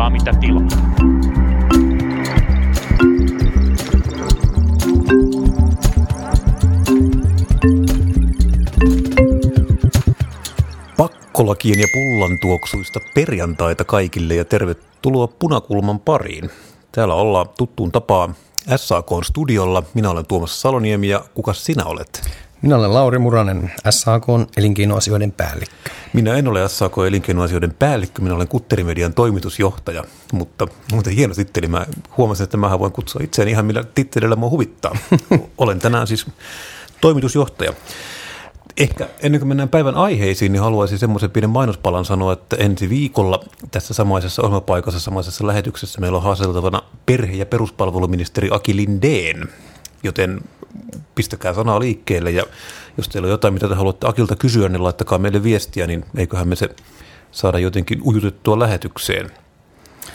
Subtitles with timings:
[0.00, 0.68] saa mitä tilaa.
[10.96, 16.50] Pakkolakien ja pullan tuoksuista perjantaita kaikille ja tervetuloa Punakulman pariin.
[16.92, 18.34] Täällä ollaan tuttuun tapaan
[18.76, 19.82] SAK-studiolla.
[19.94, 22.30] Minä olen Tuomas Saloniemi ja kuka sinä olet?
[22.62, 25.90] Minä olen Lauri Muranen, SAK elinkeinoasioiden päällikkö.
[26.12, 31.66] Minä en ole SAK elinkeinoasioiden päällikkö, minä olen Kutterimedian toimitusjohtaja, mutta muuten hieno titteli.
[31.68, 34.96] Mä huomasin, että mä voin kutsua itseäni ihan millä tittelillä mua huvittaa.
[35.58, 36.26] olen tänään siis
[37.00, 37.72] toimitusjohtaja.
[38.76, 43.44] Ehkä ennen kuin mennään päivän aiheisiin, niin haluaisin semmoisen pienen mainospalan sanoa, että ensi viikolla
[43.70, 49.48] tässä samaisessa ohjelmapaikassa, samaisessa lähetyksessä meillä on haasteltavana perhe- ja peruspalveluministeri Aki Lindeen,
[50.02, 50.40] joten
[51.14, 52.44] pistäkää sanaa liikkeelle ja
[52.96, 56.48] jos teillä on jotain, mitä te haluatte Akilta kysyä, niin laittakaa meille viestiä, niin eiköhän
[56.48, 56.68] me se
[57.30, 59.30] saada jotenkin ujutettua lähetykseen.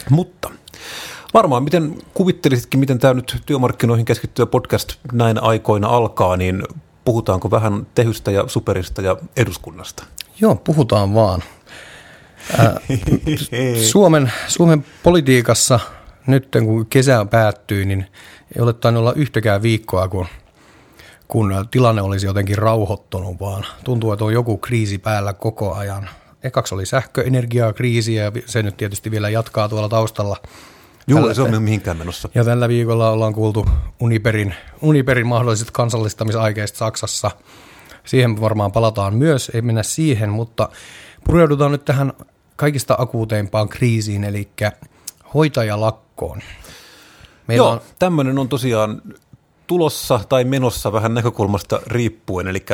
[0.10, 0.50] Mutta
[1.34, 6.64] varmaan miten kuvittelisitkin, miten tämä nyt työmarkkinoihin keskittyvä podcast näin aikoina alkaa, niin
[7.06, 10.04] puhutaanko vähän tehystä ja superista ja eduskunnasta?
[10.42, 11.44] Joo, puhutaan vaan.
[12.58, 12.80] Ää,
[13.92, 15.80] Suomen, Suomen politiikassa
[16.28, 18.06] nyt kun kesä päättyi, niin
[18.56, 20.26] ei ole tainnut olla yhtäkään viikkoa, kun,
[21.28, 26.10] kun tilanne olisi jotenkin rauhoittunut, vaan tuntuu, että on joku kriisi päällä koko ajan.
[26.44, 30.38] Ekaksi oli sähköenergiakriisi ja se nyt tietysti vielä jatkaa tuolla taustalla–
[31.08, 32.30] Joo, tällä, se on mihinkään menossa.
[32.36, 33.66] Ja tällä viikolla ollaan kuultu
[34.00, 37.32] Uniperin, Uniperin mahdolliset kansallistamisaikeista Saksassa.
[38.06, 40.70] Siihen varmaan palataan myös, ei mennä siihen, mutta
[41.24, 42.14] pureudutaan nyt tähän
[42.56, 44.50] kaikista akuuteimpaan kriisiin, eli
[45.34, 46.42] hoitajalakkoon.
[47.48, 47.82] Meillä Joo, on...
[48.00, 49.02] tämmöinen on tosiaan
[49.68, 52.66] tulossa tai menossa vähän näkökulmasta riippuen, eli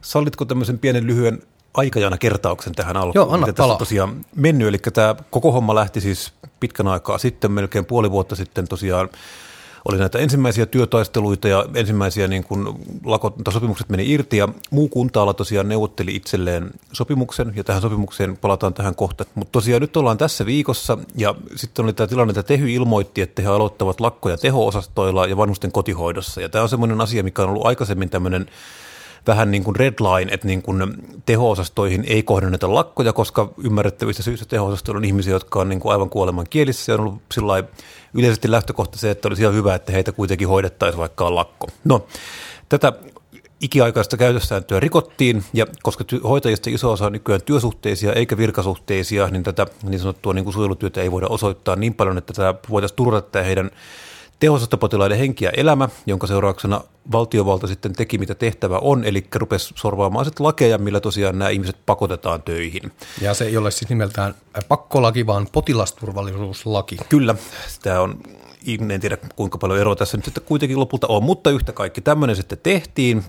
[0.00, 1.42] sallitko tämmöisen pienen lyhyen
[1.74, 4.68] aikajana kertauksen tähän alkuun, Joo, anna miten tässä on tosiaan mennyt.
[4.68, 9.08] Eli tämä koko homma lähti siis pitkän aikaa sitten, melkein puoli vuotta sitten tosiaan
[9.84, 12.68] oli näitä ensimmäisiä työtaisteluita ja ensimmäisiä niin kuin
[13.04, 18.74] lakot, sopimukset meni irti ja muu kunta tosiaan neuvotteli itselleen sopimuksen ja tähän sopimukseen palataan
[18.74, 19.24] tähän kohta.
[19.34, 23.42] Mutta tosiaan nyt ollaan tässä viikossa ja sitten oli tämä tilanne, että Tehy ilmoitti, että
[23.42, 27.66] he aloittavat lakkoja teho-osastoilla ja vanhusten kotihoidossa ja tämä on semmoinen asia, mikä on ollut
[27.66, 28.46] aikaisemmin tämmöinen
[29.26, 30.94] vähän niin kuin red line, että niin kuin
[31.26, 36.10] teho-osastoihin ei kohdenneta lakkoja, koska ymmärrettävistä syistä teho-osastoilla on ihmisiä, jotka on niin kuin aivan
[36.10, 36.84] kuoleman kielissä.
[36.84, 37.64] Se on ollut sillä
[38.14, 41.66] yleisesti lähtökohta se, että olisi ihan hyvä, että heitä kuitenkin hoidettaisiin, vaikka on lakko.
[41.84, 42.06] No,
[42.68, 42.92] tätä
[43.60, 49.66] ikiaikaista käytössääntöä rikottiin, ja koska hoitajista iso osa on nykyään työsuhteisia eikä virkasuhteisia, niin tätä
[49.82, 53.70] niin sanottua niin kuin suojelutyötä ei voida osoittaa niin paljon, että tämä voitaisiin turvata heidän
[54.40, 56.80] tehosastopotilaiden henki ja elämä, jonka seurauksena
[57.12, 61.76] valtiovalta sitten teki mitä tehtävä on, eli rupesi sorvaamaan sitten lakeja, millä tosiaan nämä ihmiset
[61.86, 62.92] pakotetaan töihin.
[63.20, 64.34] Ja se ei ole siis nimeltään
[64.68, 66.96] pakkolaki, vaan potilasturvallisuuslaki.
[67.08, 67.34] Kyllä,
[67.82, 68.20] tämä on
[68.90, 72.36] en tiedä kuinka paljon eroa tässä nyt sitten kuitenkin lopulta on, mutta yhtä kaikki tämmöinen
[72.36, 73.24] sitten tehtiin.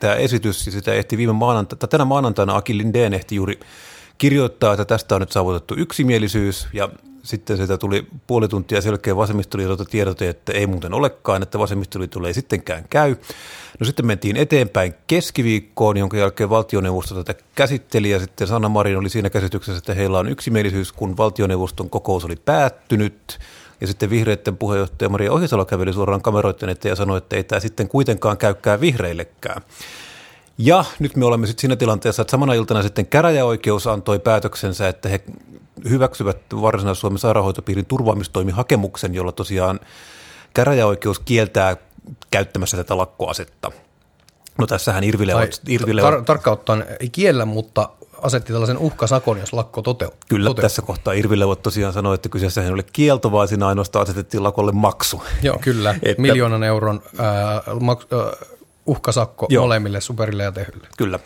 [0.00, 3.60] Tämä esitys, sitä ehti viime maanantaina, tänä maanantaina Aki Lindeen ehti juuri
[4.20, 6.88] kirjoittaa, että tästä on nyt saavutettu yksimielisyys ja
[7.22, 12.34] sitten sitä tuli puoli tuntia selkeä vasemmistoliitolta tiedote, että ei muuten olekaan, että vasemmistoliitolle ei
[12.34, 13.16] sittenkään käy.
[13.80, 19.08] No sitten mentiin eteenpäin keskiviikkoon, jonka jälkeen valtioneuvosto tätä käsitteli ja sitten Sanna Marin oli
[19.08, 23.38] siinä käsityksessä, että heillä on yksimielisyys, kun valtioneuvoston kokous oli päättynyt.
[23.80, 27.60] Ja sitten vihreiden puheenjohtaja Maria Ohisalo käveli suoraan kameroiden eteen ja sanoi, että ei tämä
[27.60, 29.62] sitten kuitenkaan käykään vihreillekään.
[30.62, 35.08] Ja nyt me olemme sitten siinä tilanteessa, että samana iltana sitten käräjäoikeus antoi päätöksensä, että
[35.08, 35.20] he
[35.88, 39.80] hyväksyvät Varsinais-Suomen sairaanhoitopiirin turvaamistoimihakemuksen, jolla tosiaan
[40.54, 41.76] käräjäoikeus kieltää
[42.30, 43.72] käyttämässä tätä lakkoasetta.
[44.58, 45.60] No tässähän Irvilevot...
[45.68, 47.88] Irvilevot tar- tarkkaan ottaen ei kiellä, mutta
[48.22, 50.18] asetti tällaisen uhkasakon, jos lakko toteutuu.
[50.28, 50.62] Kyllä, toteutuu.
[50.62, 54.72] tässä kohtaa Irvilevot tosiaan sanoi, että kyseessä ei ole kielto, vaan siinä ainoastaan asetettiin lakolle
[54.72, 55.22] maksu.
[55.42, 55.90] Joo, kyllä.
[56.02, 58.46] että, Miljoonan euron ää, maks, ää,
[58.90, 59.64] uhkasakko Joo.
[59.64, 60.88] molemmille Superille ja Tehylle.
[60.98, 61.18] Kyllä.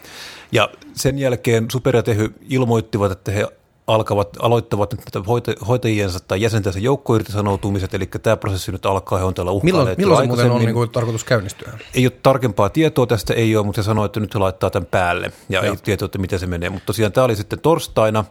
[0.52, 3.46] Ja sen jälkeen Super ja Tehy ilmoittivat, että he
[3.86, 5.26] alkavat, aloittavat nyt
[5.68, 10.26] hoitajiensa tai jäsentensä joukkoirtisanoutumiset, eli tämä prosessi nyt alkaa, he on täällä Milloin, milloin se
[10.26, 11.72] muuten on niin kuin tarkoitus käynnistyä?
[11.94, 14.86] Ei ole tarkempaa tietoa tästä, ei ole, mutta se sanoi, että nyt he laittaa tämän
[14.86, 15.72] päälle, ja Joo.
[15.72, 16.70] ei tietoa, että miten se menee.
[16.70, 18.24] Mutta tosiaan tämä oli sitten torstaina,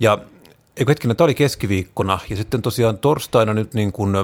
[0.00, 0.18] ja
[0.76, 4.16] eikö hetkinen, tämä oli keskiviikkona, ja sitten tosiaan torstaina nyt niin kuin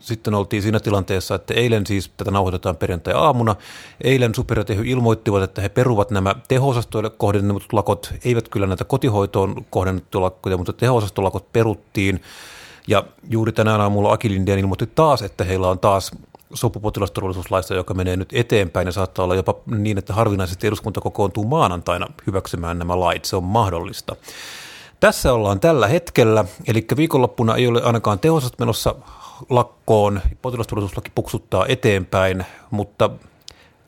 [0.00, 3.56] sitten oltiin siinä tilanteessa, että eilen siis, tätä nauhoitetaan perjantai-aamuna,
[4.04, 10.22] eilen Supertehy ilmoittivat, että he peruvat nämä teho-osastoille kohdennetut lakot, eivät kyllä näitä kotihoitoon kohdennettuja
[10.22, 12.22] lakkoja, mutta teho-osastolakot peruttiin.
[12.88, 16.10] Ja juuri tänään aamulla Akilindian ilmoitti taas, että heillä on taas
[16.54, 21.44] sopu potilasturvallisuuslaista, joka menee nyt eteenpäin ja saattaa olla jopa niin, että harvinaisesti eduskunta kokoontuu
[21.44, 23.24] maanantaina hyväksymään nämä lait.
[23.24, 24.16] Se on mahdollista.
[25.00, 28.94] Tässä ollaan tällä hetkellä, eli viikonloppuna ei ole ainakaan tehosat menossa
[29.48, 33.10] lakkoon, potilasturvallisuuslaki puksuttaa eteenpäin, mutta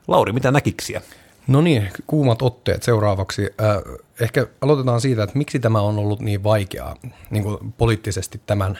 [0.07, 1.01] Lauri, mitä näkiksiä?
[1.47, 3.41] No niin, kuumat otteet seuraavaksi.
[3.61, 3.77] Äh,
[4.19, 6.95] ehkä aloitetaan siitä, että miksi tämä on ollut niin vaikeaa
[7.29, 8.79] niin kuin poliittisesti tämän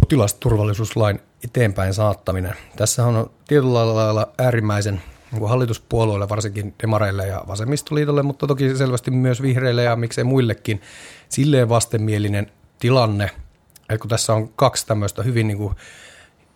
[0.00, 2.54] potilasturvallisuuslain eteenpäin saattaminen.
[2.76, 9.42] Tässä on tietyllä lailla äärimmäisen niin hallituspuolueille, varsinkin demareille ja vasemmistoliitolle, mutta toki selvästi myös
[9.42, 10.80] vihreille ja miksei muillekin,
[11.28, 12.46] silleen vastenmielinen
[12.78, 13.30] tilanne,
[13.88, 15.74] että kun tässä on kaksi tämmöistä hyvin niin kuin,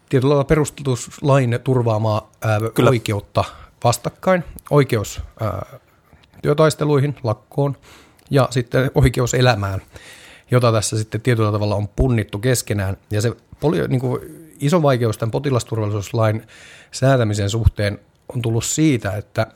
[0.08, 3.44] tietyllä lailla perustuslain turvaamaa ää, oikeutta
[3.84, 5.78] vastakkain, oikeus ää,
[6.42, 7.76] työtaisteluihin, lakkoon
[8.30, 9.82] ja sitten oikeus elämään,
[10.50, 12.96] jota tässä sitten tietyllä tavalla on punnittu keskenään.
[13.10, 14.20] Ja se poli, niin kuin
[14.60, 16.46] iso vaikeus tämän potilasturvallisuuslain
[16.90, 18.00] säätämisen suhteen
[18.34, 19.46] on tullut siitä, että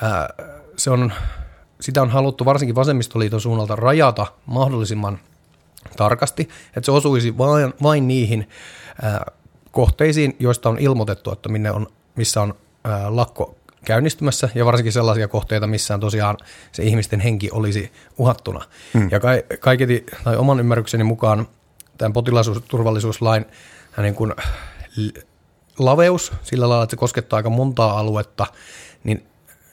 [0.00, 0.28] ää,
[0.76, 1.12] se on,
[1.80, 5.18] sitä on haluttu varsinkin vasemmistoliiton suunnalta rajata mahdollisimman
[5.96, 8.48] tarkasti, että se osuisi vain, vain niihin
[9.02, 9.26] ää,
[9.70, 11.86] kohteisiin, joista on ilmoitettu, että minne on,
[12.16, 12.54] missä on
[12.84, 16.36] ää, lakko käynnistymässä ja varsinkin sellaisia kohteita, missä on tosiaan
[16.72, 18.64] se ihmisten henki olisi uhattuna.
[18.94, 19.08] Hmm.
[19.10, 21.48] Ja ka- kaiketi, tai oman ymmärrykseni mukaan
[21.98, 23.44] tämän potilasturvallisuuslain
[24.02, 24.34] niin kuin
[25.78, 28.46] laveus sillä lailla, että se koskettaa aika montaa aluetta,
[29.04, 29.26] niin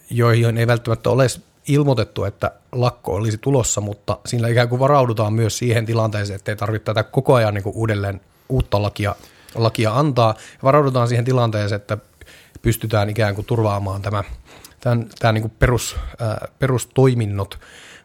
[0.10, 1.28] joihin ei välttämättä ole
[1.68, 6.56] ilmoitettu, että lakko olisi tulossa, mutta siinä ikään kuin varaudutaan myös siihen tilanteeseen, että ei
[6.56, 9.16] tarvitse tätä koko ajan niin kuin uudelleen uutta lakia,
[9.56, 10.36] lakia antaa.
[10.64, 11.98] Varaudutaan siihen tilanteeseen, että
[12.62, 14.24] pystytään ikään kuin turvaamaan tämä,
[14.80, 17.60] tämän, tämä niin kuin perus, ää, perustoiminnot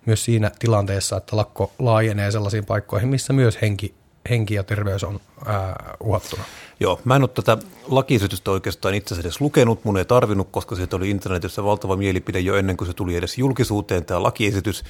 [0.07, 3.95] myös siinä tilanteessa, että lakko laajenee sellaisiin paikkoihin, missä myös henki,
[4.31, 6.45] henki ja terveys on ää, uhattuna.
[6.81, 7.59] Joo, mä en ole tätä
[7.89, 12.41] lakiesitystä oikeastaan itse asiassa edes lukenut, mun ei tarvinnut, koska siitä oli internetissä valtava mielipide
[12.41, 14.85] jo ennen kuin se tuli edes julkisuuteen, tämä lakiesitys.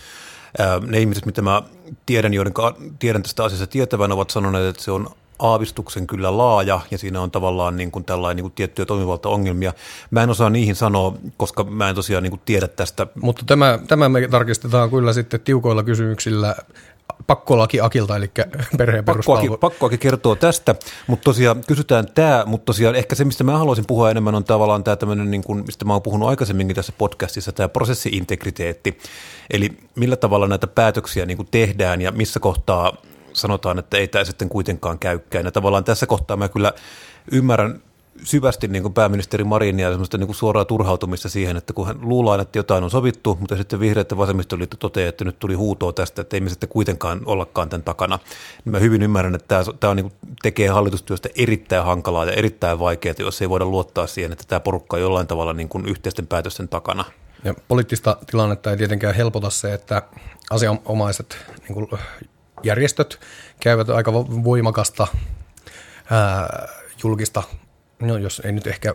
[0.86, 1.62] Ne ihmiset, mitä mä
[2.06, 2.52] tiedän, joiden
[2.98, 5.10] tiedän tästä asiasta tietävän, ovat sanoneet, että se on
[5.42, 9.72] aavistuksen kyllä laaja ja siinä on tavallaan niin kuin tällainen niin kuin tiettyjä toimivalta-ongelmia.
[10.10, 13.06] Mä en osaa niihin sanoa, koska mä en tosiaan niin kuin tiedä tästä.
[13.22, 16.56] Mutta tämä, tämä me tarkistetaan kyllä sitten tiukoilla kysymyksillä
[17.26, 18.30] pakkolaki Akilta, eli
[18.78, 20.74] perheen pakkolaki, pakkolaki kertoo tästä,
[21.06, 24.84] mutta tosiaan kysytään tämä, mutta tosiaan ehkä se, mistä mä haluaisin puhua enemmän, on tavallaan
[24.84, 28.98] tämä tämmöinen, niin kuin, mistä mä oon puhunut aikaisemminkin tässä podcastissa, tämä prosessiintegriteetti,
[29.50, 32.96] eli millä tavalla näitä päätöksiä niin kuin tehdään ja missä kohtaa
[33.42, 35.44] sanotaan, että ei tämä sitten kuitenkaan käykään.
[35.44, 36.72] Ja tavallaan tässä kohtaa mä kyllä
[37.32, 37.82] ymmärrän
[38.22, 42.40] syvästi niin kuin pääministeri Marinia semmoista niin kuin suoraa turhautumista siihen, että kun hän luullaan,
[42.40, 46.22] että jotain on sovittu, mutta sitten vihreät ja vasemmistoliitto toteaa, että nyt tuli huutoa tästä,
[46.22, 48.18] että ei me sitten kuitenkaan ollakaan tämän takana.
[48.64, 52.78] Niin mä hyvin ymmärrän, että tämä, tämä niin kuin, tekee hallitustyöstä erittäin hankalaa ja erittäin
[52.78, 56.26] vaikeaa, jos ei voida luottaa siihen, että tämä porukka on jollain tavalla niin kuin yhteisten
[56.26, 57.04] päätösten takana.
[57.44, 60.02] Ja poliittista tilannetta ei tietenkään helpota se, että
[60.50, 61.36] asianomaiset
[61.68, 62.00] niin kuin
[62.62, 63.20] järjestöt
[63.60, 65.06] käyvät aika voimakasta
[66.10, 66.68] ää,
[67.02, 67.42] julkista
[68.02, 68.94] no jos ei nyt ehkä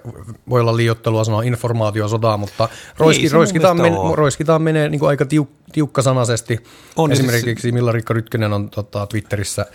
[0.50, 5.26] voi olla liiottelua sanoa informaatiosodaa, mutta roiski, niin, roiskitaan, men, roiskitaan menee niin kuin aika
[5.26, 6.64] tiuk, tiukkasanaisesti.
[6.96, 7.74] On, siis- Esimerkiksi siis...
[7.74, 9.66] Milla Rikka Rytkönen on tota, Twitterissä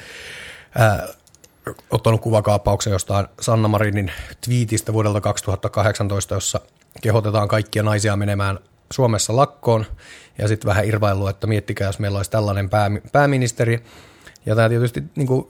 [0.79, 1.09] ää,
[1.91, 4.13] ottanut kuvakaappauksen jostain Sanna Marinin
[4.45, 6.61] twiitistä vuodelta 2018, jossa
[7.03, 8.59] kehotetaan kaikkia naisia menemään
[8.93, 9.87] Suomessa lakkoon
[10.39, 13.85] ja sitten vähän irvailu, että miettikää, jos meillä olisi tällainen pää, pääministeri.
[14.47, 15.49] Ja tämä tietysti niin kuin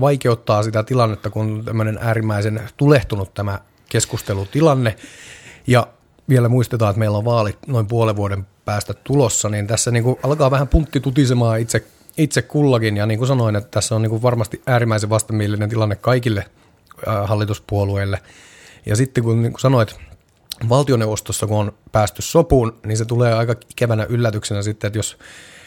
[0.00, 4.96] vaikeuttaa sitä tilannetta, kun tämmöinen äärimmäisen tulehtunut tämä keskustelutilanne.
[5.66, 5.86] Ja
[6.28, 10.18] vielä muistetaan, että meillä on vaalit noin puolen vuoden päästä tulossa, niin tässä niin kuin
[10.22, 11.84] alkaa vähän puntti tutisemaan itse,
[12.16, 12.96] itse kullakin.
[12.96, 16.44] Ja niin kuin sanoin, että tässä on niin kuin varmasti äärimmäisen vastamielinen tilanne kaikille
[17.24, 18.18] hallituspuolueille.
[18.86, 19.96] Ja sitten kun, niin kuin sanoit,
[20.68, 25.16] valtioneuvostossa, kun on päästy sopuun, niin se tulee aika ikävänä yllätyksenä sitten, että jos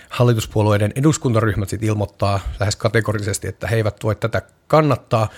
[0.10, 5.30] hallituspuolueiden eduskuntaryhmät sitten ilmoittaa lähes kategorisesti, että he eivät voi tätä kannattaa,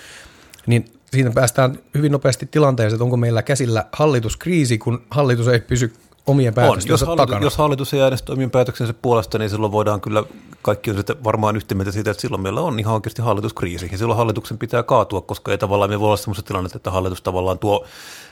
[0.68, 5.94] niin siinä päästään hyvin nopeasti tilanteeseen, että onko meillä käsillä hallituskriisi, kun hallitus ei pysy
[6.28, 7.46] omien päätöstensä jos hallitus, takana.
[7.46, 10.24] Jos hallitus ei äänestä omien päätöksensä puolesta, niin silloin voidaan kyllä,
[10.62, 13.90] kaikki on sitten varmaan yhtä mieltä siitä, että silloin meillä on ihan oikeasti hallituskriisi.
[13.92, 17.22] Ja silloin hallituksen pitää kaatua, koska ei tavallaan me voi olla sellaista tilannetta, että hallitus
[17.22, 17.86] tavallaan tuo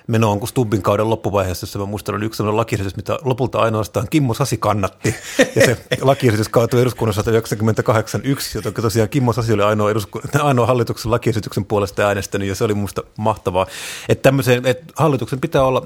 [0.08, 4.08] menoon kuin Stubbin kauden loppuvaiheessa, jossa mä muistan, oli yksi sellainen lakiesitys, mitä lopulta ainoastaan
[4.10, 5.16] Kimmo Sasi kannatti.
[5.56, 8.22] Ja se lakiesitys kaatui eduskunnassa 1998
[8.56, 12.74] joten tosiaan Kimmo Sasi oli ainoa, edusku- ainoa hallituksen lakiesityksen puolesta äänestänyt, ja se oli
[12.74, 13.68] musta mahtavaa.
[14.10, 15.86] Että tämmöiseen, että hallituksen pitää olla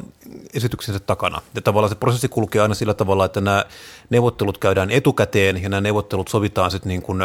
[0.53, 1.41] esityksensä takana.
[1.55, 3.65] Ja tavallaan se prosessi kulkee aina sillä tavalla, että nämä
[4.09, 7.21] neuvottelut käydään etukäteen, ja nämä neuvottelut sovitaan sitten niin kuin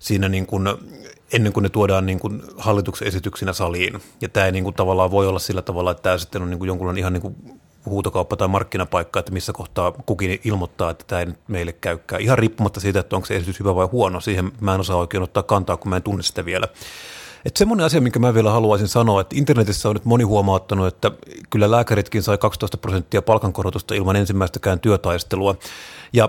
[0.00, 0.68] siinä niin kuin
[1.32, 4.02] ennen kuin ne tuodaan niin kuin hallituksen esityksinä saliin.
[4.20, 6.58] Ja tämä ei niin kuin tavallaan voi olla sillä tavalla, että tämä sitten on niin
[6.58, 7.36] kuin jonkunlainen ihan niin kuin
[7.86, 12.22] huutokauppa tai markkinapaikka, että missä kohtaa kukin ilmoittaa, että tämä ei nyt meille käykään.
[12.22, 15.22] Ihan riippumatta siitä, että onko se esitys hyvä vai huono, siihen mä en osaa oikein
[15.22, 16.68] ottaa kantaa, kun mä en tunne sitä vielä.
[17.44, 21.10] Että semmoinen asia, minkä mä vielä haluaisin sanoa, että internetissä on nyt moni huomauttanut, että
[21.50, 25.54] kyllä lääkäritkin sai 12 prosenttia palkankorotusta ilman ensimmäistäkään työtaistelua.
[26.12, 26.28] Ja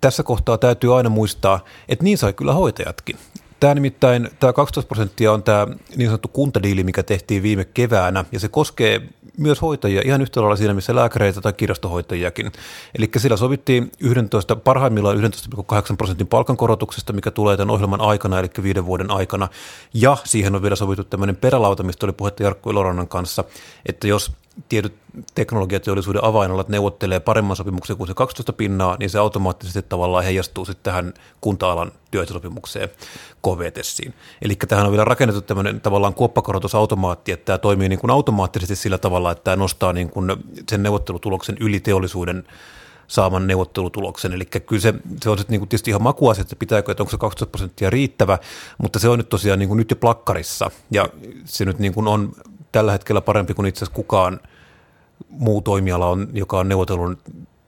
[0.00, 3.16] tässä kohtaa täytyy aina muistaa, että niin sai kyllä hoitajatkin.
[3.60, 5.66] Tämä nimittäin, tämä 12 prosenttia on tämä
[5.96, 9.02] niin sanottu kuntadiili, mikä tehtiin viime keväänä, ja se koskee
[9.36, 12.52] myös hoitajia ihan yhtä lailla siinä, missä lääkäreitä tai kirjastohoitajiakin.
[12.98, 18.86] Eli sillä sovittiin 11, parhaimmillaan 11,8 prosentin palkankorotuksesta, mikä tulee tämän ohjelman aikana, eli viiden
[18.86, 19.48] vuoden aikana.
[19.94, 23.44] Ja siihen on vielä sovittu tämmöinen perälauta, mistä oli puhetta Jarkko Ilorannan kanssa,
[23.86, 24.32] että jos
[24.68, 24.94] tietyt
[25.34, 30.82] teknologiateollisuuden avainalat neuvottelee paremman sopimuksen kuin se 12 pinnaa, niin se automaattisesti tavallaan heijastuu sitten
[30.82, 32.88] tähän kunta-alan työehtosopimukseen
[33.42, 34.14] KVTessiin.
[34.42, 38.98] Eli tähän on vielä rakennettu tämmöinen tavallaan kuoppakorotusautomaatti, että tämä toimii niin kuin automaattisesti sillä
[38.98, 40.32] tavalla, että tämä nostaa niin kuin
[40.70, 42.44] sen neuvottelutuloksen yli teollisuuden
[43.10, 44.32] saaman neuvottelutuloksen.
[44.32, 47.10] Eli kyllä se, se on sitten niin kuin tietysti ihan makuasia, että pitääkö, että onko
[47.10, 48.38] se 12 prosenttia riittävä,
[48.78, 50.70] mutta se on nyt tosiaan niin kuin nyt jo plakkarissa.
[50.90, 51.08] Ja
[51.44, 52.32] se nyt niin kuin on
[52.72, 54.40] tällä hetkellä parempi kuin itse asiassa kukaan
[55.28, 57.18] muu toimiala, on, joka on neuvotellut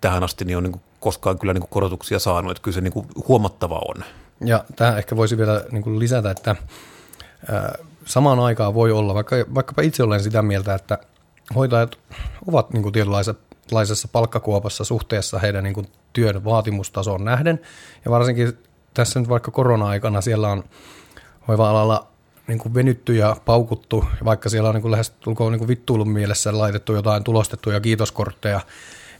[0.00, 2.80] tähän asti, niin on niin kuin koskaan kyllä niin kuin korotuksia saanut, että kyllä se
[2.80, 4.04] niin kuin huomattava on.
[4.44, 6.56] Ja tähän ehkä voisi vielä niin kuin lisätä, että
[8.04, 10.98] samaan aikaan voi olla, vaikka, vaikkapa itse olen sitä mieltä, että
[11.54, 11.98] hoitajat
[12.46, 17.60] ovat niin kuin tietynlaisessa palkkakuopassa suhteessa heidän niin kuin työn vaatimustasoon nähden,
[18.04, 18.58] ja varsinkin
[18.94, 20.64] tässä nyt vaikka korona-aikana siellä on
[21.48, 22.11] hoiva-alalla
[22.46, 26.08] niin kuin venytty ja paukuttu, vaikka siellä on niin kuin lähes tulkoon niin kuin vittuilun
[26.08, 28.60] mielessä laitettu jotain tulostettuja kiitoskortteja.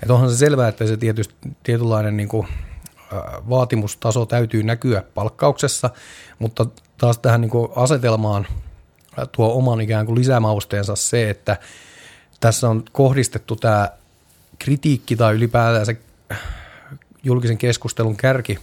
[0.03, 2.49] Että onhan se selvää, että se tietysti, tietynlainen niin kuin,
[3.49, 5.91] vaatimustaso täytyy näkyä palkkauksessa,
[6.39, 6.67] mutta
[6.99, 8.47] taas tähän niin kuin asetelmaan
[9.33, 11.57] tuo oman ikään kuin lisämausteensa se, että
[12.41, 13.89] tässä on kohdistettu tämä
[14.59, 15.97] kritiikki tai ylipäätään se
[17.23, 18.59] julkisen keskustelun kärki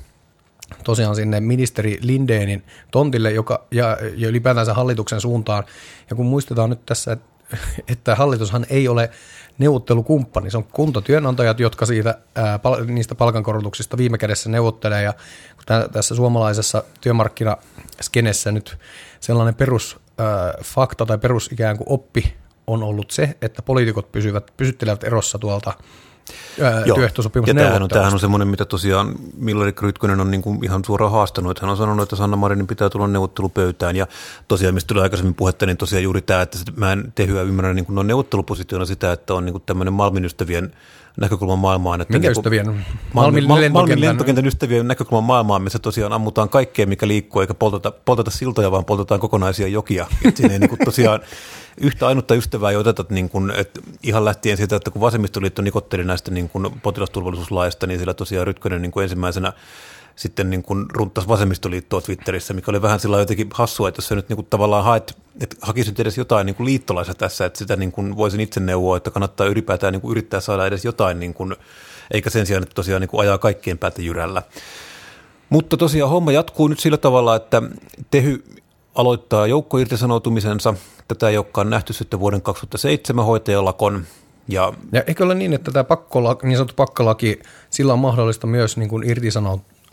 [0.83, 5.63] tosiaan sinne ministeri Lindeenin tontille joka, ja, ja ylipäätänsä hallituksen suuntaan.
[6.09, 7.17] Ja kun muistetaan nyt tässä,
[7.87, 9.09] että hallitushan ei ole
[9.57, 15.03] neuvottelukumppani, se on kuntatyönantajat, jotka siitä, ää, niistä palkankorotuksista viime kädessä neuvottelee.
[15.03, 15.13] Ja
[15.91, 18.77] tässä suomalaisessa työmarkkinaskenessä nyt
[19.19, 22.33] sellainen perusfakta tai perus ikään kuin oppi
[22.67, 25.73] on ollut se, että poliitikot pysyvät, pysyttelevät erossa tuolta–
[26.95, 30.85] työehtosopimus Ja tämähän on, tämähän on semmoinen, mitä tosiaan Millari Krytkönen on niin kuin ihan
[30.85, 33.95] suoraan haastanut, että hän on sanonut, että Sanna Marinin pitää tulla neuvottelupöytään.
[33.95, 34.07] Ja
[34.47, 37.85] tosiaan, mistä tuli aikaisemmin puhetta, niin tosiaan juuri tämä, että mä en tehyä ymmärrä niin
[37.85, 40.73] kuin no neuvottelupositiona sitä, että on niin kuin tämmöinen Malmin ystävien
[41.17, 42.01] näkökulman maailmaan.
[42.01, 42.85] Että Minkä niin ystävien?
[43.13, 47.91] Malmin, Malmin, Malmin lentokentän ystävien näkökulman maailmaan, missä tosiaan ammutaan kaikkea, mikä liikkuu, eikä polteta,
[47.91, 50.07] polteta siltoja, vaan poltetaan kokonaisia jokia.
[50.25, 51.19] Että siinä ei niin kuin tosiaan
[51.81, 56.03] yhtä ainutta ystävää ei oteta niin kuin, että ihan lähtien siitä, että kun vasemmistoliitto nikotteli
[56.03, 59.53] näistä niin kuin potilasturvallisuuslaista, niin sillä tosiaan Rytkönen niin kuin ensimmäisenä
[60.15, 64.15] sitten niin kuin runtas vasemmistoliittoa Twitterissä, mikä oli vähän sillä jotenkin hassua, että jos sä
[64.15, 67.75] nyt niin kuin tavallaan haet, että hakisit edes jotain niin kuin liittolaista tässä, että sitä
[67.75, 71.33] niin kuin voisin itse neuvoa, että kannattaa ylipäätään niin kuin yrittää saada edes jotain, niin
[71.33, 71.55] kuin,
[72.11, 74.43] eikä sen sijaan, että tosiaan niin kuin ajaa kaikkien päätä jyrällä.
[75.49, 77.61] Mutta tosiaan homma jatkuu nyt sillä tavalla, että
[78.11, 78.43] Tehy
[78.95, 80.73] aloittaa joukkoirtisanoutumisensa.
[81.07, 84.05] Tätä ei olekaan nähty sitten vuoden 2007 hoitajalakon.
[84.47, 87.39] Ja, ja eikö ole niin, että tämä pakkolaki, niin sanottu pakkolaki,
[87.69, 89.03] sillä on mahdollista myös niin kuin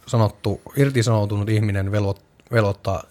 [0.07, 2.23] irtisanottu, irtisanoutunut ihminen velvoit,
[2.53, 3.03] velvoittaa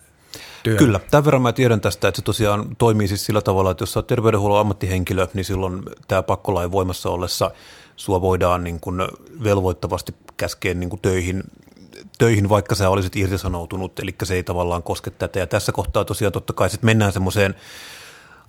[0.64, 0.78] työn.
[0.78, 3.98] Kyllä, tämän verran mä tiedän tästä, että se tosiaan toimii siis sillä tavalla, että jos
[3.98, 7.52] olet terveydenhuollon ammattihenkilö, niin silloin tämä pakkolain voimassa ollessa
[7.96, 9.02] sua voidaan niin kuin
[9.44, 11.44] velvoittavasti käskeä niin kuin töihin
[12.18, 15.40] töihin, vaikka sä olisit irtisanoutunut, eli se ei tavallaan koske tätä.
[15.40, 17.56] Ja tässä kohtaa tosiaan totta kai sitten mennään semmoiseen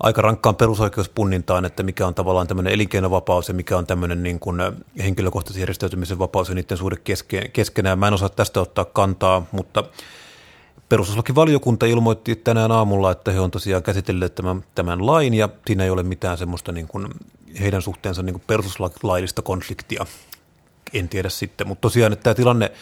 [0.01, 4.61] aika rankkaan perusoikeuspunnintaan, että mikä on tavallaan tämmöinen elinkeinovapaus ja mikä on tämmöinen niin kuin
[4.99, 6.97] henkilökohtaisen järjestäytymisen vapaus ja niiden suhde
[7.53, 7.99] keskenään.
[7.99, 9.85] Mä en osaa tästä ottaa kantaa, mutta
[10.89, 15.91] perustuslakivaliokunta ilmoitti tänään aamulla, että he on tosiaan käsitelleet tämän, tämän lain ja siinä ei
[15.91, 17.09] ole mitään semmoista niin kuin
[17.61, 20.07] heidän suhteensa niin kuin perustuslaillista konfliktia.
[20.93, 22.73] En tiedä sitten, mutta tosiaan, että tämä tilanne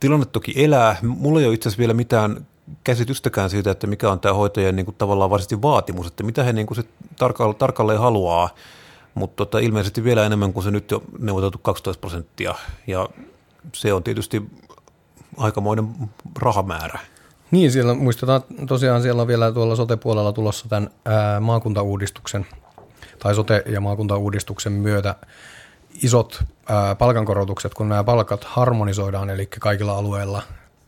[0.00, 0.96] tilanne toki elää.
[1.02, 2.46] Mulla ei ole itse asiassa vielä mitään
[2.84, 6.52] käsitystäkään siitä, että mikä on tämä hoitajien niin kuin tavallaan varsinaisesti vaatimus, että mitä he
[6.52, 6.84] niin kuin se
[7.18, 8.48] tarkalleen, tarkalleen haluaa,
[9.14, 12.54] mutta tota, ilmeisesti vielä enemmän kuin se nyt jo neuvoteltu 12 prosenttia,
[12.86, 13.08] ja
[13.72, 14.42] se on tietysti
[15.36, 15.88] aikamoinen
[16.38, 16.98] rahamäärä.
[17.50, 22.46] Niin, siellä muistetaan tosiaan siellä on vielä tuolla sote-puolella tulossa tämän ää, maakuntauudistuksen
[23.18, 25.14] tai sote- ja maakuntauudistuksen myötä
[26.02, 30.42] isot ää, palkankorotukset, kun nämä palkat harmonisoidaan, eli kaikilla alueilla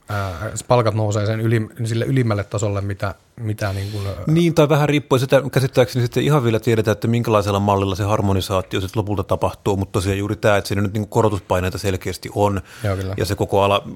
[0.08, 4.88] ää, palkat nousee sen yli, sille ylimmälle tasolle, mitä, mitä niin kuin, Niin, tai vähän
[4.88, 9.76] riippuu sitä, käsittääkseni sitten ihan vielä tiedetään, että minkälaisella mallilla se harmonisaatio sitten lopulta tapahtuu,
[9.76, 13.14] mutta tosiaan juuri tämä, että siinä nyt niin korotuspaineita selkeästi on, Joo, kyllä.
[13.16, 13.88] ja se koko ala,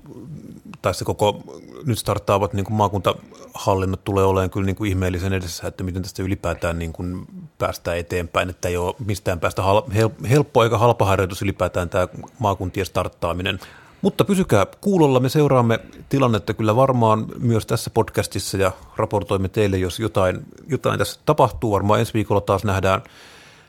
[0.83, 1.43] tai se koko
[1.87, 6.23] nyt starttaavat niin kuin maakuntahallinnot tulee olemaan kyllä niin kuin ihmeellisen edessä, että miten tästä
[6.23, 7.26] ylipäätään niin kuin
[7.59, 12.09] päästään eteenpäin, että ei ole mistään päästä hal, hel, helppo eikä halpa harjoitus ylipäätään tämä
[12.38, 13.61] maakuntien starttaaminen.
[14.02, 15.78] Mutta pysykää kuulolla, me seuraamme
[16.09, 21.73] tilannetta kyllä varmaan myös tässä podcastissa ja raportoimme teille, jos jotain, jotain tässä tapahtuu.
[21.73, 23.02] Varmaan ensi viikolla taas nähdään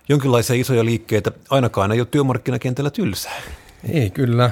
[0.09, 1.31] jonkinlaisia isoja liikkeitä.
[1.49, 3.41] Ainakaan ei ole työmarkkinakentällä tylsää.
[3.89, 4.51] Ei, kyllä.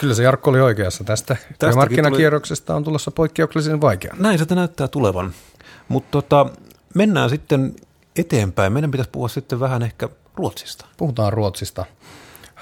[0.00, 1.04] Kyllä se Jarkko oli oikeassa.
[1.04, 1.36] Tästä
[1.74, 4.14] markkinakierroksesta on tulossa poikkeuksellisen vaikea.
[4.18, 5.32] Näin se näyttää tulevan.
[5.88, 6.46] Mutta tota,
[6.94, 7.74] mennään sitten
[8.16, 8.72] eteenpäin.
[8.72, 10.86] Meidän pitäisi puhua sitten vähän ehkä Ruotsista.
[10.96, 11.84] Puhutaan Ruotsista.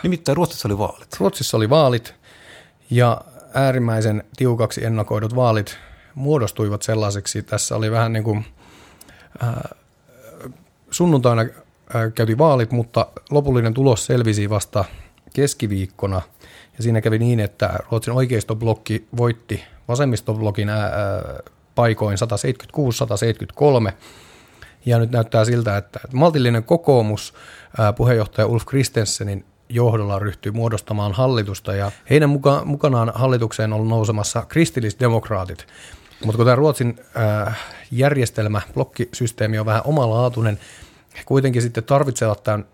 [0.02, 1.16] Nimittäin Ruotsissa oli vaalit.
[1.20, 2.14] Ruotsissa oli vaalit
[2.90, 3.20] ja
[3.54, 5.78] äärimmäisen tiukaksi ennakoidut vaalit
[6.14, 7.42] muodostuivat sellaiseksi.
[7.42, 8.44] Tässä oli vähän niin kuin
[9.42, 9.54] äh,
[10.90, 14.84] sunnuntaina äh, käytiin vaalit, mutta lopullinen tulos selvisi vasta
[15.34, 16.22] keskiviikkona.
[16.76, 20.90] Ja siinä kävi niin, että Ruotsin oikeistoblokki voitti vasemmistoblokin ää,
[21.74, 22.18] paikoin
[23.90, 23.92] 176-173.
[24.86, 27.34] Ja nyt näyttää siltä, että maltillinen kokoomus
[27.78, 34.42] ää, puheenjohtaja Ulf Kristensenin johdolla ryhtyy muodostamaan hallitusta ja heidän muka, mukanaan hallitukseen on nousemassa
[34.48, 35.66] kristillisdemokraatit.
[36.24, 37.00] Mutta kun tämä Ruotsin
[37.46, 37.58] äh,
[37.90, 40.58] järjestelmä, blokkisysteemi on vähän omalaatuinen,
[41.16, 42.64] he kuitenkin sitten tarvitsevat tämän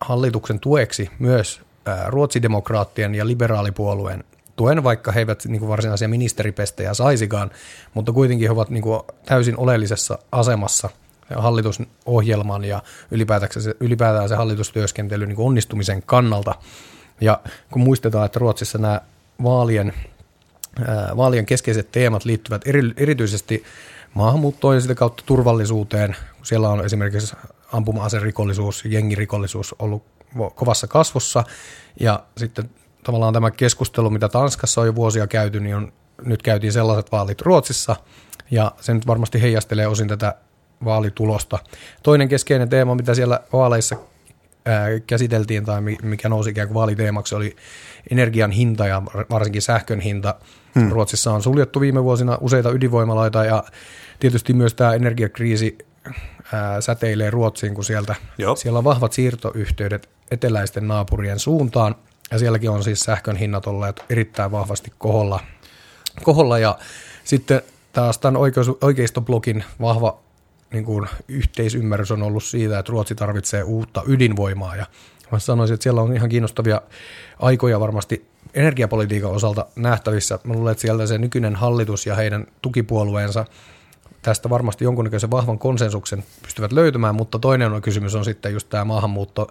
[0.00, 4.24] hallituksen tueksi myös äh, ruotsidemokraattien ja liberaalipuolueen
[4.56, 7.50] tuen, vaikka he eivät niin kuin varsinaisia ministeripestejä saisikaan,
[7.94, 10.90] mutta kuitenkin he ovat niin kuin täysin oleellisessa asemassa
[11.36, 16.54] hallitusohjelman ja ylipäätään se, ylipäätään se hallitustyöskentely niin onnistumisen kannalta.
[17.20, 19.00] Ja kun muistetaan, että Ruotsissa nämä
[19.42, 19.92] vaalien,
[21.16, 23.64] vaalien keskeiset teemat liittyvät eri, erityisesti
[24.14, 26.16] maahanmuuttoon ja sitä kautta turvallisuuteen.
[26.42, 27.36] Siellä on esimerkiksi
[27.72, 30.02] ampuma-aserikollisuus, jengirikollisuus ollut
[30.54, 31.44] kovassa kasvussa
[32.00, 32.70] ja sitten
[33.04, 35.92] tavallaan tämä keskustelu, mitä Tanskassa on jo vuosia käyty, niin on,
[36.24, 37.96] nyt käytiin sellaiset vaalit Ruotsissa
[38.50, 40.34] ja se nyt varmasti heijastelee osin tätä
[40.84, 41.58] vaalitulosta.
[42.02, 43.96] Toinen keskeinen teema, mitä siellä vaaleissa
[45.06, 47.56] käsiteltiin tai mikä nousi ikään kuin vaaliteemaksi, oli
[48.10, 50.34] energian hinta ja varsinkin sähkön hinta.
[50.74, 50.90] Hmm.
[50.90, 53.64] Ruotsissa on suljettu viime vuosina useita ydinvoimaloita ja
[54.20, 55.78] tietysti myös tämä energiakriisi
[56.52, 58.14] ää, säteilee Ruotsiin, kun sieltä,
[58.56, 61.94] siellä on vahvat siirtoyhteydet eteläisten naapurien suuntaan
[62.30, 65.40] ja sielläkin on siis sähkön hinnat olleet erittäin vahvasti koholla.
[66.22, 66.78] koholla ja
[67.24, 67.62] sitten
[67.92, 68.40] taas tämän
[68.80, 70.20] oikeistoblokin vahva
[70.72, 74.86] niin kuin yhteisymmärrys on ollut siitä, että Ruotsi tarvitsee uutta ydinvoimaa ja
[75.32, 76.80] mä sanoisin, että siellä on ihan kiinnostavia
[77.38, 80.38] aikoja varmasti energiapolitiikan osalta nähtävissä.
[80.44, 83.44] Mä luulen, että sieltä se nykyinen hallitus ja heidän tukipuolueensa
[84.22, 88.84] tästä varmasti jonkunnäköisen vahvan konsensuksen pystyvät löytämään, mutta toinen on kysymys on sitten just tämä
[88.84, 89.50] maahanmuutto,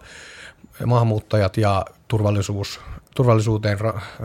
[0.85, 2.79] maahanmuuttajat ja turvallisuus,
[3.15, 3.77] turvallisuuteen,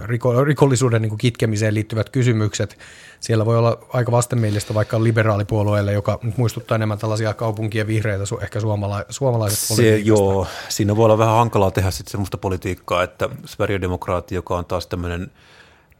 [0.05, 2.79] riko, rikollisuuden niin kitkemiseen liittyvät kysymykset.
[3.25, 8.61] Siellä voi olla aika vastenmielistä vaikka liberaalipuolueelle, joka nyt muistuttaa enemmän tällaisia kaupunkien vihreitä, ehkä
[8.61, 14.35] suomala, suomalaiset Se, joo, siinä voi olla vähän hankalaa tehdä sitten semmoista politiikkaa, että Sverigedemokraatti,
[14.35, 15.31] joka on taas tämmöinen–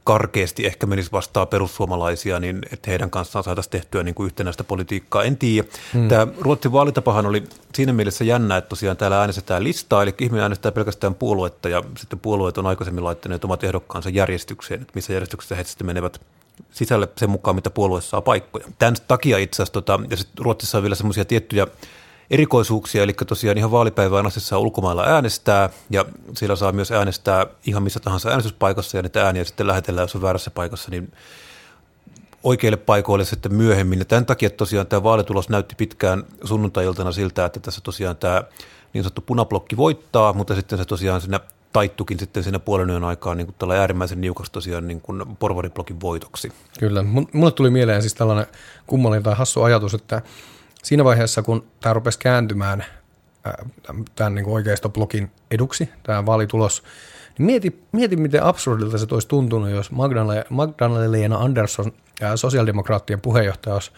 [0.05, 5.23] karkeasti ehkä menisi vastaan perussuomalaisia, niin että heidän kanssaan saataisiin tehtyä niin kuin yhtenäistä politiikkaa.
[5.23, 5.67] En tiedä.
[5.93, 6.07] Hmm.
[6.07, 10.71] Tämä Ruotsin vaalitapahan oli siinä mielessä jännä, että tosiaan täällä äänestetään listaa, eli ihminen äänestää
[10.71, 15.63] pelkästään puoluetta, ja sitten puolueet on aikaisemmin laittaneet omat ehdokkaansa järjestykseen, että missä järjestyksessä he
[15.63, 16.21] sitten menevät
[16.71, 18.65] sisälle sen mukaan, mitä puolue saa paikkoja.
[18.79, 21.67] Tämän takia itse asiassa, tota, ja sitten Ruotsissa on vielä semmoisia tiettyjä
[22.29, 27.83] erikoisuuksia, eli tosiaan ihan vaalipäivään asti saa ulkomailla äänestää, ja siellä saa myös äänestää ihan
[27.83, 31.13] missä tahansa äänestyspaikassa, ja niitä ääniä sitten lähetellään, jos on väärässä paikassa, niin
[32.43, 33.99] oikeille paikoille sitten myöhemmin.
[33.99, 38.43] Ja tämän takia tosiaan tämä vaalitulos näytti pitkään sunnuntai siltä, että tässä tosiaan tämä
[38.93, 41.39] niin sanottu punablokki voittaa, mutta sitten se tosiaan siinä
[41.75, 46.01] taittukin sitten siinä puolen yön aikaan niin kuin tällä äärimmäisen niukaksi tosiaan niin kuin porvariblokin
[46.01, 46.51] voitoksi.
[46.79, 47.03] Kyllä.
[47.33, 48.45] Mulle tuli mieleen siis tällainen
[48.87, 50.21] kummallinen tai hassu ajatus, että
[50.83, 52.85] siinä vaiheessa, kun tämä rupesi kääntymään
[54.15, 56.83] tämän niin oikeistoblogin eduksi, tämä vaalitulos,
[57.37, 59.91] niin mieti, mieti, miten absurdilta se olisi tuntunut, jos
[60.49, 61.91] Magdalena Andersson,
[62.35, 63.91] sosiaalidemokraattien puheenjohtaja, olisi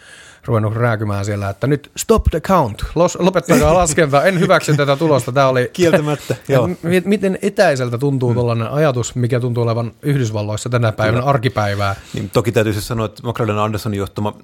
[0.44, 2.82] ruvennut rääkymään siellä, että nyt stop the count,
[3.18, 5.32] lopettakaa laskenta, en hyväksy tätä tulosta.
[5.32, 6.68] Tämä oli, Kieltämättä, joo.
[7.04, 11.30] Miten etäiseltä tuntuu tuollainen ajatus, mikä tuntuu olevan Yhdysvalloissa tänä päivänä Kyllä.
[11.30, 11.96] arkipäivää.
[12.14, 14.34] Niin, toki täytyy siis sanoa, että Magdalena Anderssonin johtama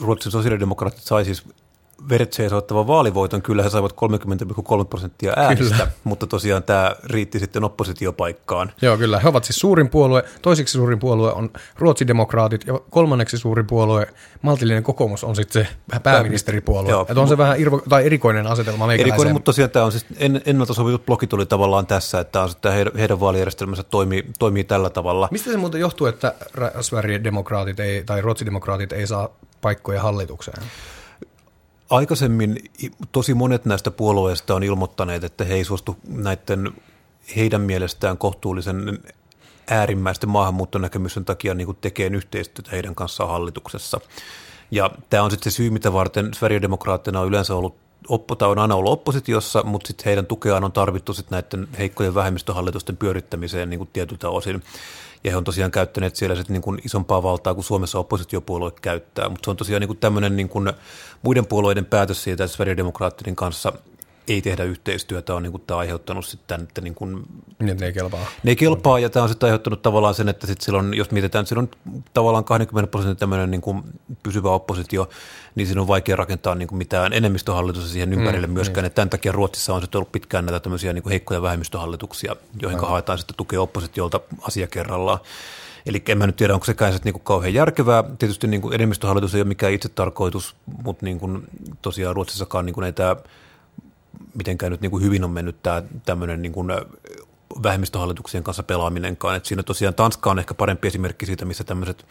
[0.00, 1.44] Ruotsin sosiaalidemokraatit sai siis
[2.08, 5.90] Vertseen soittava vaalivoiton, kyllä he saivat 30,3 prosenttia äänistä, kyllä.
[6.04, 8.72] mutta tosiaan tämä riitti sitten oppositiopaikkaan.
[8.82, 9.20] Joo, kyllä.
[9.20, 14.06] He ovat siis suurin puolue, toiseksi suurin puolue on ruotsidemokraatit ja kolmanneksi suurin puolue,
[14.42, 16.90] maltillinen kokoomus on sitten se pääministeripuolue.
[16.90, 20.06] Joo, että on se vähän irvo, tai erikoinen asetelma Erikoinen, mutta tosiaan tämä on siis
[20.16, 24.64] en, ennalta sovitut blokit oli tavallaan tässä, että on sitten heidän, heidän vaalijärjestelmänsä toimii, toimii
[24.64, 25.28] tällä tavalla.
[25.30, 26.34] Mistä se muuten johtuu, että
[26.80, 29.28] Sverigedemokraatit ei, tai ruotsidemokraatit ei saa
[29.60, 30.62] paikkoja hallitukseen?
[31.90, 32.56] Aikaisemmin
[33.12, 36.72] tosi monet näistä puolueista on ilmoittaneet, että he ei suostu näiden
[37.36, 38.98] heidän mielestään kohtuullisen
[39.70, 44.00] äärimmäisten maahanmuuttonäkemysten takia niin tekemään yhteistyötä heidän kanssaan hallituksessa.
[44.70, 47.76] Ja tämä on sitten se syy, mitä varten Sverigedemokraattina on yleensä ollut
[48.08, 52.14] oppo, tai on aina ollut oppositiossa, mutta sitten heidän tukeaan on tarvittu sitten näiden heikkojen
[52.14, 54.62] vähemmistöhallitusten pyörittämiseen niin tietyltä osin.
[55.24, 59.28] Ja he on tosiaan käyttäneet siellä sitten niin kuin isompaa valtaa kuin Suomessa oppositiopuolue käyttää.
[59.28, 60.72] Mutta se on tosiaan niin kuin tämmöinen niin kuin
[61.22, 63.72] muiden puolueiden päätös siitä, että Sverigedemokraattinen kanssa
[64.30, 67.22] ei tehdä yhteistyötä, on niin kuin, tämä aiheuttanut sitten, että niin kuin,
[67.58, 68.26] niin, ne ei kelpaa.
[68.42, 71.42] Ne ei kelpaa, ja tämä on sitten aiheuttanut tavallaan sen, että sitten silloin, jos mietitään,
[71.42, 71.70] että silloin
[72.14, 73.82] tavallaan 20 prosentin tämmöinen niin kuin
[74.22, 75.08] pysyvä oppositio,
[75.54, 78.86] niin siinä on vaikea rakentaa niin kuin mitään enemmistöhallitusta siihen ympärille mm, myöskään, niin.
[78.86, 82.80] että tämän takia Ruotsissa on sitten ollut pitkään näitä tämmöisiä niin kuin heikkoja vähemmistöhallituksia, joihin
[82.80, 82.88] no.
[82.88, 85.18] haetaan sitten tukea oppositiolta asia kerrallaan.
[85.86, 88.04] Eli en mä nyt tiedä, onko sekään sitten niin kauhean järkevää.
[88.18, 91.42] Tietysti niin kuin enemmistöhallitus ei ole mikään itse tarkoitus, mutta niin kuin
[91.82, 93.16] tosiaan Ruotsissakaan niin kuin ei tämä
[94.34, 96.68] mitenkään nyt niin kuin hyvin on mennyt tämä tämmöinen niin kuin
[97.62, 99.36] vähemmistöhallituksien kanssa pelaaminenkaan.
[99.36, 102.06] Et siinä tosiaan Tanska on ehkä parempi esimerkki siitä, missä tämmöiset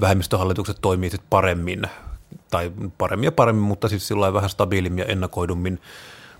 [0.00, 1.82] vähemmistöhallitukset toimii sitten paremmin,
[2.50, 5.80] tai paremmin ja paremmin, mutta siis sillä vähän stabiilimmin ja ennakoidummin.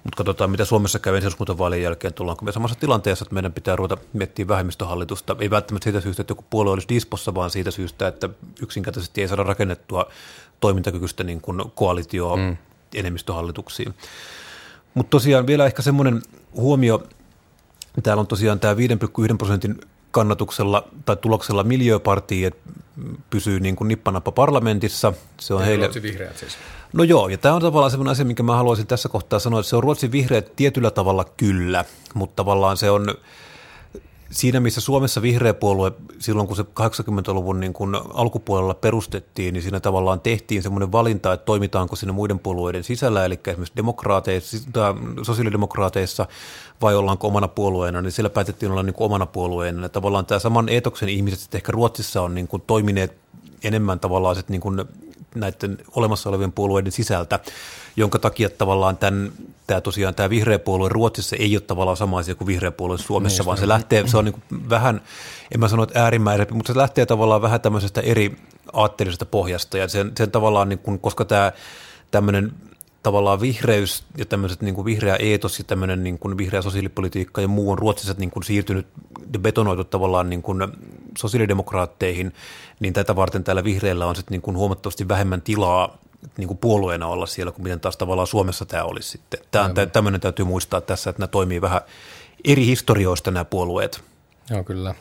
[0.04, 2.14] Mutta katsotaan, mitä Suomessa käy ensi vaalien jälkeen.
[2.14, 5.36] Tullaanko me samassa tilanteessa, että meidän pitää ruveta miettiä vähemmistöhallitusta.
[5.38, 8.28] Ei välttämättä siitä syystä, että joku puolue olisi dispossa, vaan siitä syystä, että
[8.62, 10.06] yksinkertaisesti ei saada rakennettua
[10.60, 12.56] toimintakykyistä niin kuin koalitio mm.
[12.94, 13.94] enemmistöhallituksiin.
[14.96, 16.22] Mutta tosiaan vielä ehkä semmoinen
[16.54, 17.02] huomio,
[18.02, 19.80] täällä on tosiaan tämä 5,1 prosentin
[20.10, 22.70] kannatuksella tai tuloksella miljöpartii, että
[23.30, 25.12] pysyy niin kuin nippanappa parlamentissa.
[25.40, 25.84] Se on ja heille...
[25.84, 26.56] Ruotsin vihreät siis.
[26.92, 29.70] No joo, ja tämä on tavallaan sellainen asia, minkä mä haluaisin tässä kohtaa sanoa, että
[29.70, 33.14] se on Ruotsin vihreät tietyllä tavalla kyllä, mutta tavallaan se on
[34.30, 39.80] siinä, missä Suomessa vihreä puolue silloin, kun se 80-luvun niin kun alkupuolella perustettiin, niin siinä
[39.80, 44.56] tavallaan tehtiin semmoinen valinta, että toimitaanko sinne muiden puolueiden sisällä, eli esimerkiksi demokraateissa,
[45.22, 46.26] sosiaalidemokraateissa,
[46.82, 49.82] vai ollaanko omana puolueena, niin siellä päätettiin olla niin omana puolueena.
[49.82, 53.16] Ja tavallaan tämä saman etoksen ihmiset ehkä Ruotsissa on niin kuin toimineet
[53.64, 54.84] enemmän tavallaan niin kuin
[55.34, 57.38] näiden olemassa olevien puolueiden sisältä,
[57.96, 59.32] jonka takia tavallaan tämän,
[59.66, 63.42] tämä tosiaan tämä vihreä puolue Ruotsissa ei ole tavallaan sama asia kuin vihreä puolue Suomessa,
[63.42, 65.00] niin, vaan se lähtee, se on niin vähän,
[65.54, 68.36] en mä sano, että äärimmäisempi, mutta se lähtee tavallaan vähän tämmöisestä eri
[68.72, 69.78] aatteellisesta pohjasta.
[69.78, 71.52] Ja sen, sen tavallaan, niin kuin, koska tämä
[72.10, 72.52] tämmöinen
[73.02, 77.48] tavallaan vihreys ja tämmöiset niin kuin vihreä eetos ja tämmöinen niin kuin vihreä sosiaalipolitiikka ja
[77.48, 78.86] muu on Ruotsissa niin kuin siirtynyt
[79.32, 80.58] ja betonoitu tavallaan niin kuin
[81.16, 82.32] sosiaalidemokraatteihin,
[82.80, 85.98] niin tätä varten täällä vihreillä on sitten niin kuin huomattavasti vähemmän tilaa
[86.36, 89.40] niin kuin puolueena olla siellä, kuin miten taas tavallaan Suomessa tämä olisi sitten.
[89.50, 91.80] Tämä, tämmöinen täytyy muistaa tässä, että nämä toimii vähän
[92.44, 94.02] eri historioista nämä puolueet.
[94.50, 94.94] Joo, kyllä.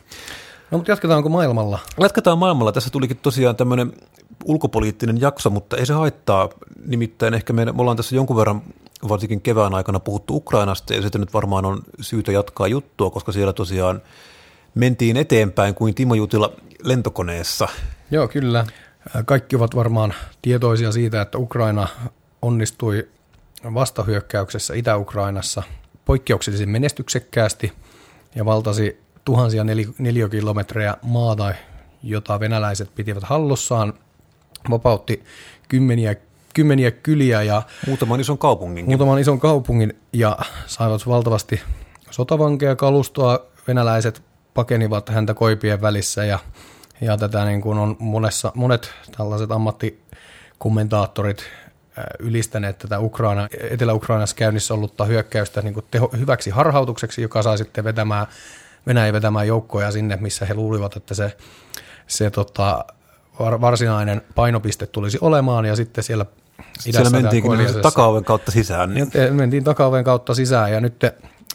[0.71, 1.79] No, mutta jatketaanko maailmalla?
[1.99, 2.71] Jatketaan maailmalla.
[2.71, 3.93] Tässä tulikin tosiaan tämmöinen
[4.45, 6.49] ulkopoliittinen jakso, mutta ei se haittaa.
[6.85, 8.61] Nimittäin ehkä me, me ollaan tässä jonkun verran
[9.09, 13.53] varsinkin kevään aikana puhuttu Ukrainasta ja sitten nyt varmaan on syytä jatkaa juttua, koska siellä
[13.53, 14.01] tosiaan
[14.75, 17.67] mentiin eteenpäin kuin Timo Jutila lentokoneessa.
[18.11, 18.65] Joo, kyllä.
[19.25, 21.87] Kaikki ovat varmaan tietoisia siitä, että Ukraina
[22.41, 23.07] onnistui
[23.73, 25.63] vastahyökkäyksessä Itä-Ukrainassa
[26.05, 27.73] poikkeuksellisen menestyksekkäästi
[28.35, 29.63] ja valtasi tuhansia
[29.99, 31.53] neliökilometrejä maata,
[32.03, 33.93] jota venäläiset pitivät hallussaan,
[34.69, 35.23] vapautti
[35.67, 36.15] kymmeniä,
[36.53, 38.85] kymmeniä kyliä ja muutaman ison kaupungin.
[38.85, 41.61] Muutaman ison kaupungin ja saivat valtavasti
[42.11, 43.45] sotavankeja kalustoa.
[43.67, 44.21] Venäläiset
[44.55, 46.39] pakenivat häntä koipien välissä ja,
[47.01, 51.43] ja tätä niin kuin on monessa, monet tällaiset ammattikommentaattorit
[52.19, 57.83] ylistäneet tätä Ukraina, Etelä-Ukrainassa käynnissä ollutta hyökkäystä niin kuin teho, hyväksi harhautukseksi, joka sai sitten
[57.83, 58.27] vetämään
[58.87, 61.37] Venäjä vetämään joukkoja sinne, missä he luulivat, että se,
[62.07, 62.85] se tota,
[63.39, 66.25] varsinainen painopiste tulisi olemaan, ja sitten siellä
[66.85, 67.43] idässä Siellä mentiin
[67.81, 68.93] takaoven kautta sisään.
[68.93, 69.11] Niin.
[69.31, 71.03] Mentiin takaoven kautta sisään, ja nyt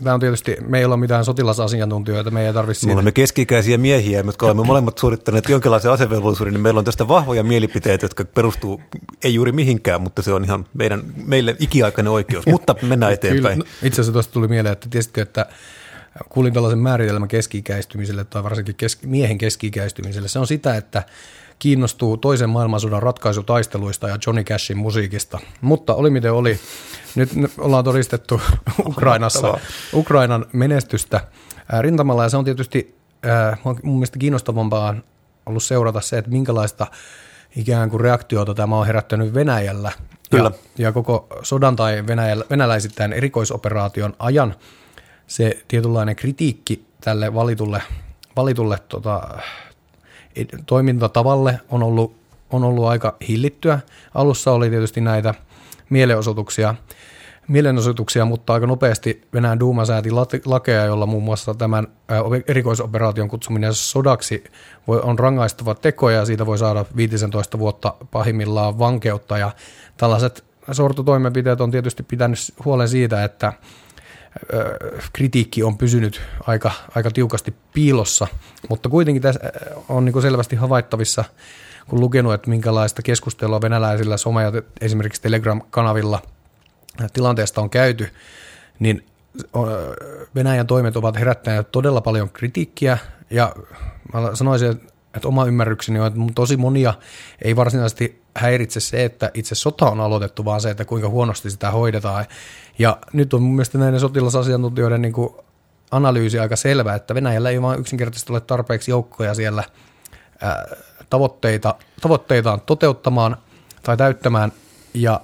[0.05, 4.23] Tämä on tietysti, me ei ole mitään sotilasasiantuntijoita, me ei tarvitse Me olemme keski-ikäisiä miehiä,
[4.27, 8.81] jotka olemme molemmat suorittaneet jonkinlaisen asevelvollisuuden, niin meillä on tästä vahvoja mielipiteitä, jotka perustuu
[9.25, 13.59] ei juuri mihinkään, mutta se on ihan meidän, meille ikiaikainen oikeus, mutta mennään eteenpäin.
[13.59, 15.47] Kyllä, itse asiassa tuosta tuli mieleen, että tiesitkö, että
[16.29, 20.29] kuulin tällaisen määritelmän keski-ikäistymiselle tai varsinkin keski, miehen keski-ikäistymiselle.
[20.29, 21.03] Se on sitä, että
[21.61, 25.39] kiinnostuu toisen maailmansodan ratkaisutaisteluista ja Johnny Cashin musiikista.
[25.61, 26.61] Mutta oli miten oli,
[27.15, 28.41] nyt ollaan todistettu
[28.87, 29.59] Ukrainassa
[29.95, 31.21] Ukrainan menestystä
[31.81, 32.95] rintamalla ja se on tietysti
[33.83, 34.95] mun mielestä kiinnostavampaa
[35.47, 36.87] ollut seurata se, että minkälaista
[37.57, 39.93] ikään kuin reaktiota tämä on herättänyt Venäjällä.
[40.31, 40.51] Kyllä.
[40.79, 44.55] Ja, ja koko sodan tai Venäjällä, venäläisittäin erikoisoperaation ajan
[45.27, 47.83] se tietynlainen kritiikki tälle valitulle,
[48.37, 49.39] valitulle tota,
[50.67, 52.17] toimintatavalle on ollut,
[52.51, 53.81] on ollut aika hillittyä.
[54.15, 55.35] Alussa oli tietysti näitä
[55.91, 56.75] mielenosoituksia,
[57.49, 60.11] mielenosoituksia, mutta aika nopeasti Venäjän Duuma sääti
[60.45, 61.87] lakeja, jolla muun muassa tämän
[62.49, 64.45] erikoisoperaation kutsuminen sodaksi
[64.87, 69.51] voi, on rangaistava teko ja siitä voi saada 15 vuotta pahimmillaan vankeutta ja
[69.97, 73.53] tällaiset sortotoimenpiteet on tietysti pitänyt huolen siitä, että
[75.13, 78.27] kritiikki on pysynyt aika, aika tiukasti piilossa,
[78.69, 79.41] mutta kuitenkin tässä
[79.89, 81.25] on niin selvästi havaittavissa,
[81.89, 86.23] kun lukenut, että minkälaista keskustelua venäläisillä some- ja esimerkiksi Telegram-kanavilla
[87.13, 88.09] tilanteesta on käyty,
[88.79, 89.07] niin
[90.35, 92.99] Venäjän toimet ovat herättäneet todella paljon kritiikkiä.
[93.31, 93.55] Ja
[94.13, 94.93] mä sanoisin, että
[95.25, 96.95] oma ymmärrykseni on, että tosi monia
[97.43, 101.71] ei varsinaisesti häiritse se, että itse sota on aloitettu, vaan se, että kuinka huonosti sitä
[101.71, 102.27] hoidetaan.
[102.79, 105.35] Ja nyt on mun mielestä näiden sotilasasiantuntijoiden niin kuin
[105.91, 109.65] analyysi aika selvä, että Venäjällä ei vaan yksinkertaisesti ole tarpeeksi joukkoja siellä
[110.41, 110.67] ää,
[111.11, 113.37] tavoitteita, tavoitteitaan toteuttamaan
[113.83, 114.53] tai täyttämään,
[114.95, 115.21] ja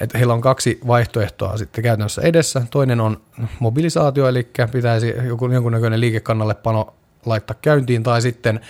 [0.00, 2.62] että heillä on kaksi vaihtoehtoa sitten käytännössä edessä.
[2.70, 3.20] Toinen on
[3.58, 6.94] mobilisaatio, eli pitäisi joku, jonkunnäköinen liikekannallepano
[7.26, 8.60] laittaa käyntiin, tai sitten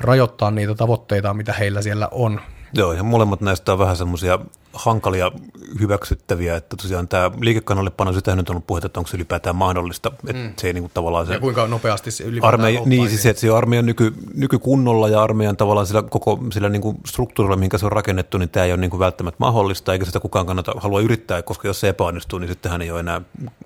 [0.00, 2.40] rajoittaa niitä tavoitteita, mitä heillä siellä on.
[2.74, 4.38] Joo, ja molemmat näistä on vähän semmoisia
[4.72, 5.32] hankalia
[5.80, 10.12] hyväksyttäviä, että tosiaan tämä liikekannallepano, sitä nyt on ollut puhetta, että onko se ylipäätään mahdollista,
[10.28, 10.52] että mm.
[10.56, 11.32] se ei niin kuin tavallaan se...
[11.32, 15.22] Ja kuinka nopeasti se ylipäätään armeija, Niin, siis että se on armeijan nyky, nykykunnolla ja
[15.22, 18.72] armeijan tavallaan sillä koko sillä niin kuin struktuurilla, minkä se on rakennettu, niin tämä ei
[18.72, 22.38] ole niin kuin välttämättä mahdollista, eikä sitä kukaan kannata halua yrittää, koska jos se epäonnistuu,
[22.38, 23.20] niin sittenhän ei ole enää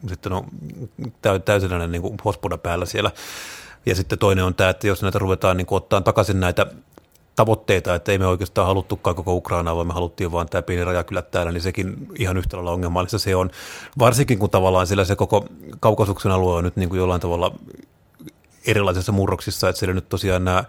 [0.09, 0.45] sitten on
[1.45, 3.11] täysin niin kuin hospoda päällä siellä.
[3.87, 6.67] Ja sitten toinen on tämä, että jos näitä ruvetaan niin ottaa takaisin näitä
[7.37, 11.23] tavoitteita, että ei me oikeastaan haluttukaan koko Ukrainaa, vaan me haluttiin vaan tämä pieni rajakylä
[11.23, 13.51] täällä, niin sekin ihan yhtä lailla ongelmallista se on.
[13.99, 15.47] Varsinkin kun tavallaan sillä se koko
[15.81, 17.55] kaukasuksen alue on nyt niin kuin jollain tavalla
[18.67, 20.65] erilaisissa murroksissa, että siellä nyt tosiaan nämä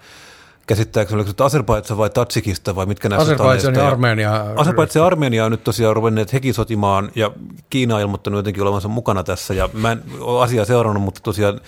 [0.68, 4.46] käsittääkseni, oliko se Azerbaidsan vai Tatsikista vai mitkä näistä Azerbaidsan ja Armenia.
[4.56, 7.32] Azerbaidsan ja Armenia on nyt tosiaan ruvenneet hekin sotimaan ja
[7.70, 11.62] Kiina on ilmoittanut jotenkin olevansa mukana tässä ja mä en ole asiaa seurannut, mutta tosiaan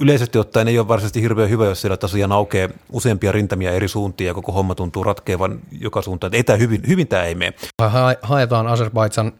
[0.00, 4.26] yleisesti ottaen ei ole varsinaisesti hirveän hyvä, jos siellä tosiaan aukeaa useampia rintamia eri suuntia
[4.26, 6.34] ja koko homma tuntuu ratkeavan joka suuntaan.
[6.34, 7.54] Ei tämä hyvin, hyvin tämä ei mene.
[8.22, 9.32] Haetaan Azerbaidsan,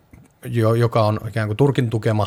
[0.76, 2.26] joka on ikään kuin Turkin tukema,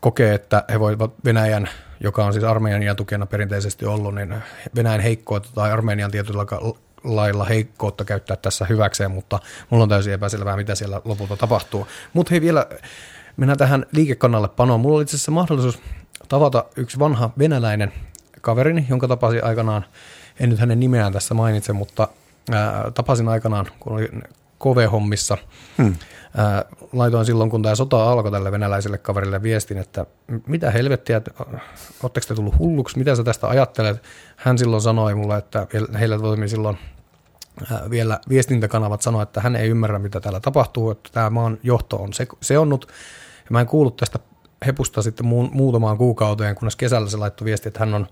[0.00, 1.68] kokee, että he voivat Venäjän,
[2.00, 4.34] joka on siis Armenian tukena perinteisesti ollut, niin
[4.76, 6.46] Venäjän heikkoa tai Armenian tietyllä
[7.04, 9.38] lailla heikkoutta käyttää tässä hyväkseen, mutta
[9.70, 11.86] mulla on täysin epäselvää, mitä siellä lopulta tapahtuu.
[12.12, 12.66] Mutta hei vielä,
[13.36, 14.80] mennään tähän liikekannalle panoon.
[14.80, 15.78] Mulla oli itse asiassa mahdollisuus
[16.30, 17.92] tavata yksi vanha venäläinen
[18.40, 19.84] kaverini, jonka tapasin aikanaan,
[20.40, 22.08] en nyt hänen nimeään tässä mainitse, mutta
[22.52, 24.08] ää, tapasin aikanaan, kun oli
[24.58, 25.38] KV-hommissa.
[25.78, 25.94] Hmm.
[26.36, 30.06] Ää, laitoin silloin, kun tämä sota alkoi tälle venäläiselle kaverille viestin, että
[30.46, 31.30] mitä helvettiä, että
[32.02, 34.02] oletteko te tullut hulluksi, mitä sä tästä ajattelet?
[34.36, 35.66] Hän silloin sanoi mulle, että
[35.98, 36.78] heillä toimi silloin
[37.72, 41.96] ää, vielä viestintäkanavat sanoi, että hän ei ymmärrä, mitä täällä tapahtuu, että tämä maan johto
[41.96, 42.88] on se, seonnut.
[43.38, 44.18] Ja mä en kuullut tästä
[44.66, 48.06] hepusta sitten mu- muutamaan kuukauteen, kunnes kesällä se laittoi viesti, että hän on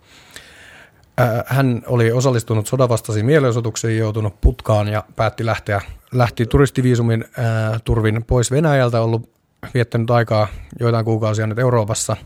[1.16, 5.80] ää, hän oli osallistunut sodanvastaisiin mielenosoituksiin, joutunut putkaan ja päätti lähteä,
[6.12, 9.30] lähti turistiviisumin ää, turvin pois Venäjältä, ollut
[9.74, 10.48] viettänyt aikaa
[10.80, 12.16] joitain kuukausia nyt Euroopassa,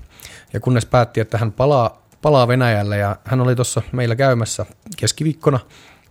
[0.53, 5.61] ja kunnes päätti, että hän palaa, palaa Venäjälle, ja hän oli tuossa meillä käymässä keskiviikkona,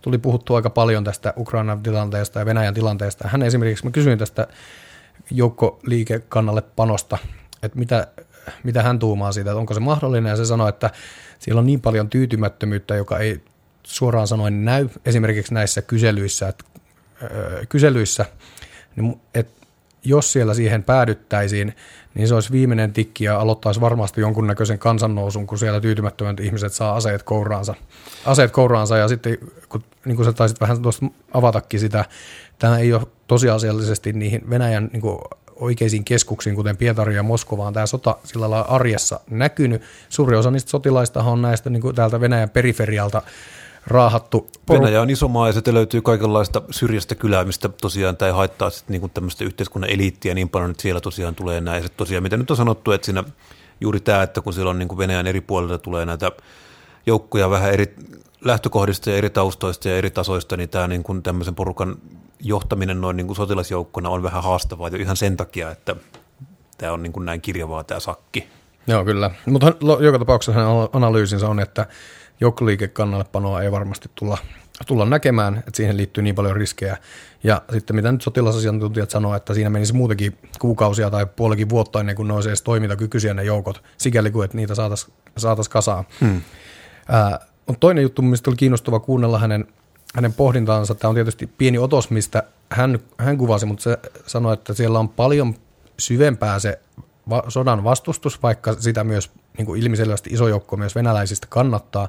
[0.02, 3.28] tuli puhuttua aika paljon tästä Ukrainan tilanteesta ja Venäjän tilanteesta.
[3.28, 4.46] Hän esimerkiksi, mä kysyin tästä
[5.30, 7.18] joukkoliikekannalle panosta,
[7.62, 8.06] että mitä,
[8.62, 10.90] mitä hän tuumaa siitä, että onko se mahdollinen, ja se sanoi, että
[11.38, 13.40] siellä on niin paljon tyytymättömyyttä, joka ei
[13.82, 16.64] suoraan sanoen näy esimerkiksi näissä kyselyissä, että,
[17.22, 18.26] öö, kyselyissä
[18.96, 19.62] niin, että
[20.04, 21.76] jos siellä siihen päädyttäisiin,
[22.14, 26.96] niin se olisi viimeinen tikki ja aloittaisi varmasti jonkunnäköisen kansannousun, kun siellä tyytymättömät ihmiset saa
[26.96, 27.74] aseet kouraansa.
[28.26, 32.04] Aseet kouraansa ja sitten, kun, niin kuin sä taisit vähän tuosta avatakin sitä,
[32.58, 35.18] tämä ei ole tosiasiallisesti niihin Venäjän niin kuin
[35.56, 39.82] oikeisiin keskuksiin, kuten Pietari ja Moskovaan, tämä sota sillä lailla arjessa näkynyt.
[40.08, 43.22] Suuri osa niistä sotilaista on näistä niin kuin täältä Venäjän periferialta
[43.86, 44.50] raahattu.
[44.68, 49.00] Venäjä on iso maa ja se löytyy kaikenlaista syrjästä kylää, mistä tosiaan tämä haittaa sitten
[49.00, 51.82] niin tämmöistä yhteiskunnan eliittiä niin paljon, että siellä tosiaan tulee näin.
[51.82, 53.24] Ja tosiaan, mitä nyt on sanottu, että siinä
[53.80, 56.32] juuri tämä, että kun siellä on niin Venäjän eri puolilta tulee näitä
[57.06, 57.96] joukkoja vähän eri
[58.44, 61.96] lähtökohdista ja eri taustoista ja eri tasoista, niin tämä niin kuin tämmöisen porukan
[62.40, 65.96] johtaminen noin niin kuin sotilasjoukkona on vähän haastavaa jo ihan sen takia, että
[66.78, 68.48] tämä on niin kuin näin kirjavaa tämä sakki.
[68.86, 69.30] Joo, kyllä.
[69.46, 71.86] Mutta joka tapauksessa hänen analyysinsä on, että
[72.40, 74.38] joukkoliikekannallepanoa ei varmasti tulla,
[74.86, 76.96] tulla näkemään, että siihen liittyy niin paljon riskejä.
[77.44, 82.16] Ja sitten mitä nyt sotilasasiantuntijat sanoo, että siinä menisi muutenkin kuukausia tai puolikin vuotta ennen
[82.16, 86.04] kuin ne olisi edes toimintakykyisiä ne joukot, sikäli kuin että niitä saataisiin saatais kasaan.
[86.20, 86.40] Hmm.
[87.08, 89.66] Ää, on toinen juttu, mistä oli kiinnostava kuunnella hänen,
[90.14, 90.94] hänen pohdintaansa.
[90.94, 95.08] Tämä on tietysti pieni otos, mistä hän, hän kuvasi, mutta se sanoi, että siellä on
[95.08, 95.54] paljon
[95.98, 96.80] syvempää se
[97.28, 102.08] va- sodan vastustus, vaikka sitä myös niin kuin ilmiselvästi iso joukko myös venäläisistä kannattaa.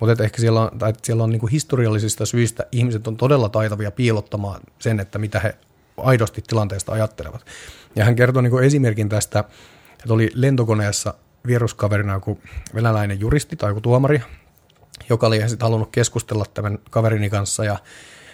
[0.00, 3.48] Mutta että ehkä siellä on, tai siellä on niin kuin historiallisista syistä ihmiset on todella
[3.48, 5.54] taitavia piilottamaan sen, että mitä he
[5.96, 7.46] aidosti tilanteesta ajattelevat.
[7.96, 9.44] Ja hän kertoi niin kuin esimerkin tästä,
[9.92, 11.14] että oli lentokoneessa
[11.46, 12.40] vieruskaverina joku
[12.74, 14.22] venäläinen juristi tai joku tuomari,
[15.08, 17.64] joka oli sitten halunnut keskustella tämän kaverini kanssa.
[17.64, 17.78] Ja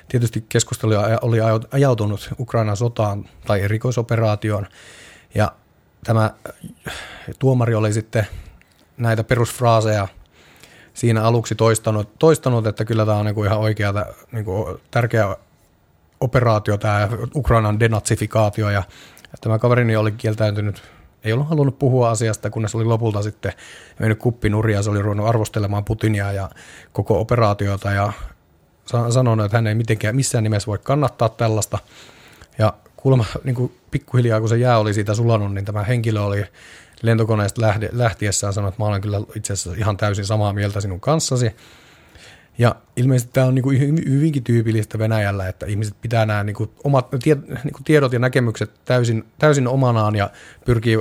[0.09, 1.38] tietysti keskustelu oli
[1.70, 4.66] ajautunut Ukrainan sotaan tai erikoisoperaatioon.
[5.35, 5.53] Ja
[6.05, 6.31] tämä
[7.38, 8.27] tuomari oli sitten
[8.96, 10.09] näitä perusfraaseja
[10.94, 13.94] siinä aluksi toistanut, toistanut että kyllä tämä on niin kuin ihan oikea
[14.33, 15.37] niin kuin tärkeä
[16.20, 18.83] operaatio, tämä Ukrainan denatsifikaatio ja
[19.40, 20.83] tämä kaverini oli kieltäytynyt
[21.25, 23.53] ei ollut halunnut puhua asiasta, kunnes oli lopulta sitten
[23.99, 26.51] mennyt kuppinuria, se oli ruvennut arvostelemaan Putinia ja
[26.93, 28.13] koko operaatiota ja
[29.11, 31.79] sanonut, että hän ei mitenkään missään nimessä voi kannattaa tällaista.
[32.59, 36.45] Ja kuulemma niin kuin pikkuhiljaa, kun se jää oli siitä sulanut, niin tämä henkilö oli
[37.03, 41.57] lentokoneesta lähtiessään sanonut, että mä olen kyllä itse asiassa ihan täysin samaa mieltä sinun kanssasi.
[42.59, 46.71] Ja ilmeisesti tämä on niin kuin hyvinkin tyypillistä Venäjällä, että ihmiset pitää nämä niin kuin
[46.85, 50.31] omat niin kuin tiedot ja näkemykset täysin, täysin omanaan ja
[50.65, 50.99] pyrkii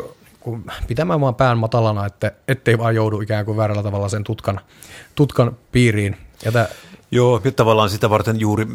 [0.87, 4.59] pitämään vaan pään matalana, että ettei vaan joudu ikään kuin väärällä tavalla sen tutkan,
[5.15, 6.17] tutkan piiriin.
[6.45, 6.67] Ja tämä,
[7.13, 8.65] Joo, ja tavallaan sitä varten juuri,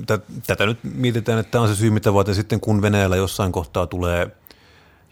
[0.46, 3.86] tätä nyt mietitään, että tämä on se syy, mitä varten sitten kun Venäjällä jossain kohtaa
[3.86, 4.30] tulee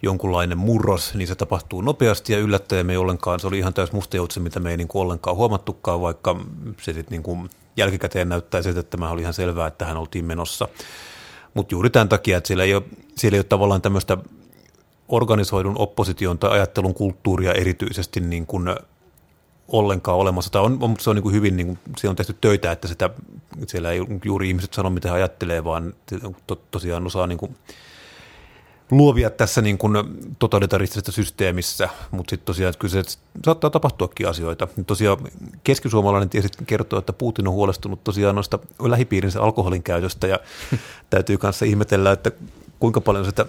[0.04, 3.92] jonkunlainen murros, niin se tapahtuu nopeasti ja yllättäen me ei ollenkaan, se oli ihan täys
[3.92, 6.40] mustajoutse, mitä me ei niin kuin ollenkaan huomattukaan, vaikka
[6.80, 10.24] se sitten niin kuin jälkikäteen näyttää siltä, että tämä oli ihan selvää, että hän oltiin
[10.24, 10.68] menossa.
[11.54, 12.82] Mutta juuri tämän takia, että siellä ei ole,
[13.16, 14.18] siellä ei ole tavallaan tämmöistä
[15.08, 18.68] organisoidun opposition tai ajattelun kulttuuria erityisesti niin kuin
[19.68, 20.52] ollenkaan olemassa.
[20.52, 23.10] Tai on, on, se on niin hyvin, niin kuin, siellä on tehty töitä, että sitä,
[23.66, 25.94] siellä ei juuri ihmiset sano, mitä he ajattelee, vaan
[26.46, 27.56] to, tosiaan osaa niin kuin
[28.90, 29.96] luovia tässä niin kuin
[30.38, 34.68] totalitaristisessa systeemissä, mutta sitten tosiaan että kyllä se saattaa tapahtuakin asioita.
[34.86, 35.18] Tosiaan
[35.64, 40.38] keskisuomalainen tiesi kertoo, että Putin on huolestunut tosiaan noista lähipiirinsä alkoholin käytöstä ja
[41.10, 42.30] täytyy kanssa ihmetellä, että
[42.78, 43.46] kuinka paljon sitä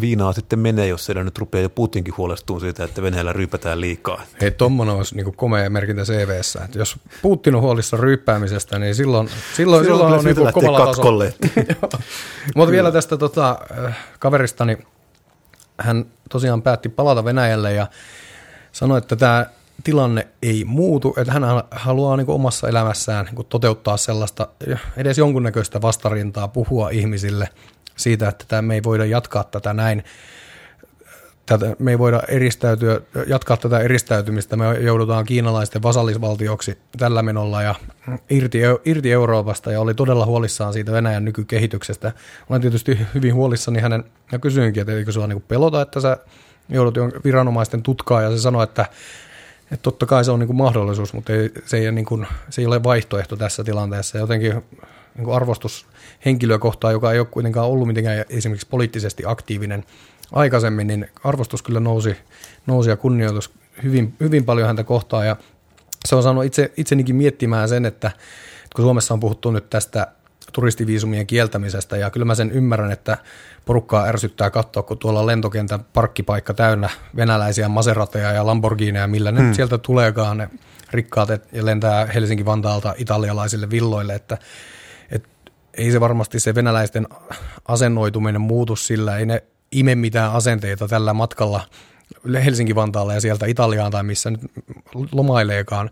[0.00, 4.22] viinaa sitten menee, jos siellä nyt rupeaa jo Putinkin huolestuu siitä, että Venäjällä ryypätään liikaa.
[4.40, 6.64] Hei, tuommoinen olisi niin komea merkintä CVssä.
[6.64, 11.24] Että jos Putin on huolissa ryyppäämisestä, niin silloin, silloin, silloin, silloin on niin kovalla tasolla.
[12.56, 14.78] Mutta vielä tästä tota, äh, kaveristani,
[15.78, 17.86] hän tosiaan päätti palata Venäjälle ja
[18.72, 19.46] sanoi, että tämä
[19.84, 24.48] tilanne ei muutu, että hän haluaa niin omassa elämässään niin toteuttaa sellaista
[24.96, 27.48] edes jonkunnäköistä vastarintaa, puhua ihmisille–
[27.96, 30.04] siitä, että tämä, me ei voida jatkaa tätä näin,
[31.46, 37.74] tätä, me ei voida eristäytyä, jatkaa tätä eristäytymistä, me joudutaan kiinalaisten vasallisvaltioksi tällä menolla ja
[38.30, 42.12] irti, irti Euroopasta ja oli todella huolissaan siitä Venäjän nykykehityksestä.
[42.50, 46.16] Olen tietysti hyvin huolissani hänen, ja kysyinkin, että eikö sinua niin pelota, että sä
[46.68, 48.86] joudut viranomaisten tutkaa ja se sanoi, että
[49.72, 52.62] että totta kai se on niin kuin mahdollisuus, mutta ei, se, ei, niin kuin, se
[52.62, 54.18] ei ole vaihtoehto tässä tilanteessa.
[54.18, 54.62] Jotenkin
[55.14, 55.86] niin kuin arvostus
[56.24, 59.84] henkilöä kohtaan, joka ei ole kuitenkaan ollut mitenkään esimerkiksi poliittisesti aktiivinen
[60.32, 62.16] aikaisemmin, niin arvostus kyllä nousi,
[62.66, 65.26] nousi ja kunnioitus hyvin, hyvin paljon häntä kohtaan.
[65.26, 65.36] Ja
[66.04, 70.06] se on saanut itse, itsenikin miettimään sen, että, että kun Suomessa on puhuttu nyt tästä
[70.52, 73.18] turistiviisumien kieltämisestä, ja kyllä mä sen ymmärrän, että
[73.64, 79.54] porukkaa ärsyttää katsoa, kun tuolla lentokentän parkkipaikka täynnä venäläisiä Maserateja ja Lamborghineja, millä ne hmm.
[79.54, 80.48] sieltä tuleekaan ne
[80.90, 84.38] rikkaat ja lentää Helsinki-Vantaalta italialaisille villoille, että
[85.74, 87.06] ei se varmasti se venäläisten
[87.68, 91.60] asennoituminen muutu sillä, ei ne ime mitään asenteita tällä matkalla
[92.44, 94.40] Helsinki-Vantaalle ja sieltä Italiaan tai missä nyt
[95.12, 95.90] lomaileekaan,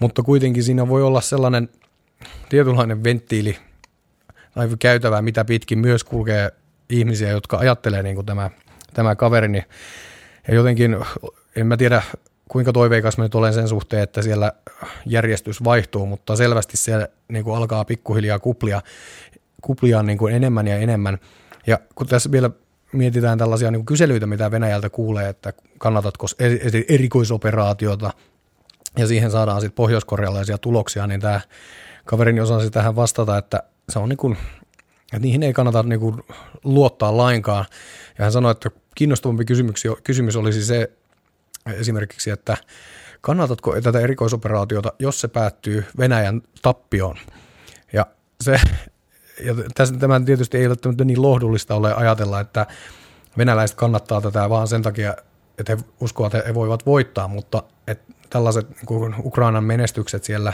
[0.00, 1.68] mutta kuitenkin siinä voi olla sellainen
[2.48, 3.58] tietynlainen venttiili
[4.54, 6.50] tai käytävä, mitä pitkin myös kulkee
[6.88, 8.50] ihmisiä, jotka ajattelee niin kuin tämä,
[8.94, 9.64] tämä kaverini.
[10.48, 10.96] Ja jotenkin,
[11.56, 12.02] en mä tiedä
[12.48, 14.52] kuinka toiveikas mä nyt olen sen suhteen, että siellä
[15.06, 18.82] järjestys vaihtuu, mutta selvästi se niin kuin alkaa pikkuhiljaa kuplia,
[19.62, 21.18] kuplia niin kuin enemmän ja enemmän.
[21.66, 22.50] Ja kun tässä vielä
[22.92, 26.26] mietitään tällaisia niin kuin kyselyitä, mitä Venäjältä kuulee, että kannatatko
[26.88, 28.10] erikoisoperaatiota,
[28.96, 31.40] ja siihen saadaan sitten pohjoiskorealaisia tuloksia, niin tämä
[32.04, 34.36] kaverini osasi tähän vastata, että se on niin kuin,
[35.02, 36.22] että niihin ei kannata niin kuin
[36.64, 37.64] luottaa lainkaan.
[38.18, 40.90] Ja hän sanoi, että kiinnostavampi kysymys, kysymys olisi se
[41.72, 42.56] esimerkiksi, että
[43.20, 47.16] kannatatko tätä erikoisoperaatiota, jos se päättyy Venäjän tappioon?
[47.92, 48.06] Ja
[48.40, 48.60] se,
[49.44, 52.66] ja tässä, tämä tietysti ei ole niin lohdullista ole ajatella, että
[53.38, 55.14] venäläiset kannattaa tätä vaan sen takia,
[55.58, 60.52] että he uskovat, että he voivat voittaa, mutta että tällaiset niin Ukrainan menestykset siellä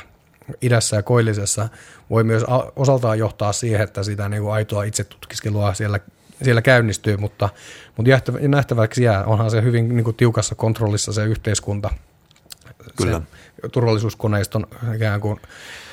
[0.63, 1.69] idässä ja koillisessa
[2.11, 2.45] voi myös
[2.77, 6.01] osaltaan johtaa siihen, että sitä niin kuin aitoa itsetutkiskelua siellä,
[6.43, 7.49] siellä käynnistyy, mutta,
[7.97, 11.91] mutta nähtäväksi jää, onhan se hyvin niin kuin tiukassa kontrollissa se yhteiskunta.
[12.97, 13.23] Kyllä.
[13.63, 14.67] Se turvallisuuskoneiston
[14.97, 15.41] ikään kuin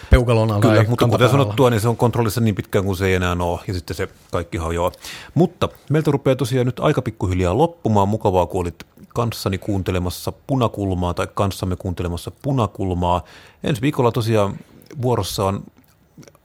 [0.10, 0.62] peukalon alla.
[0.62, 3.60] Kyllä, mutta kuten sanottua, niin se on kontrollissa niin pitkään kuin se ei enää ole,
[3.68, 4.92] ja sitten se kaikki hajoaa.
[5.34, 8.10] Mutta meiltä rupeaa tosiaan nyt aika pikkuhiljaa loppumaan.
[8.10, 13.24] Mukavaa, kun olit kanssani kuuntelemassa punakulmaa, tai kanssamme kuuntelemassa punakulmaa.
[13.64, 14.56] Ensi viikolla tosiaan
[15.02, 15.64] vuorossa on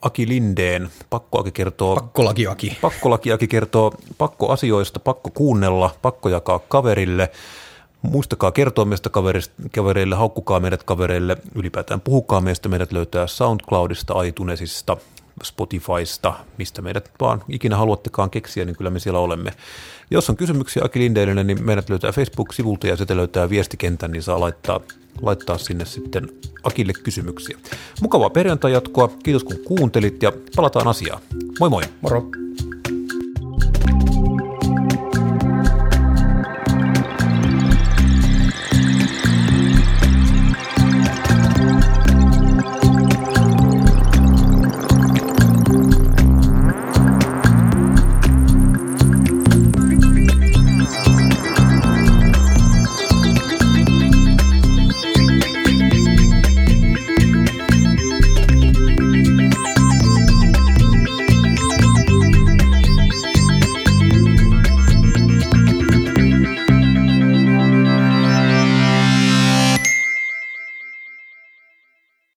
[0.03, 0.88] Aki Lindeen.
[1.11, 1.94] Pakko Aki kertoo...
[1.94, 2.78] Pakkolaki Aki.
[2.80, 7.30] Pakkolaki Aki kertoo pakkoasioista, pakko kuunnella, pakko jakaa kaverille.
[8.03, 9.11] Muistakaa kertoa meistä
[9.72, 14.97] kavereille, haukkukaa meidät kavereille, ylipäätään puhukaa meistä, meidät löytää SoundCloudista, iTunesista,
[15.43, 19.53] Spotifysta, mistä meidät vaan ikinä haluattekaan keksiä, niin kyllä me siellä olemme.
[20.11, 24.41] Jos on kysymyksiä Aki Lindeille, niin meidät löytää Facebook-sivulta ja sieltä löytää viestikentän, niin saa
[24.41, 24.80] laittaa,
[25.22, 26.28] laittaa sinne sitten
[26.62, 27.59] Akille kysymyksiä.
[28.03, 31.22] Mukavaa perjantai jatkoa, kiitos kun kuuntelit ja palataan asiaan.
[31.61, 31.82] Moi moi!
[32.01, 32.22] Moro!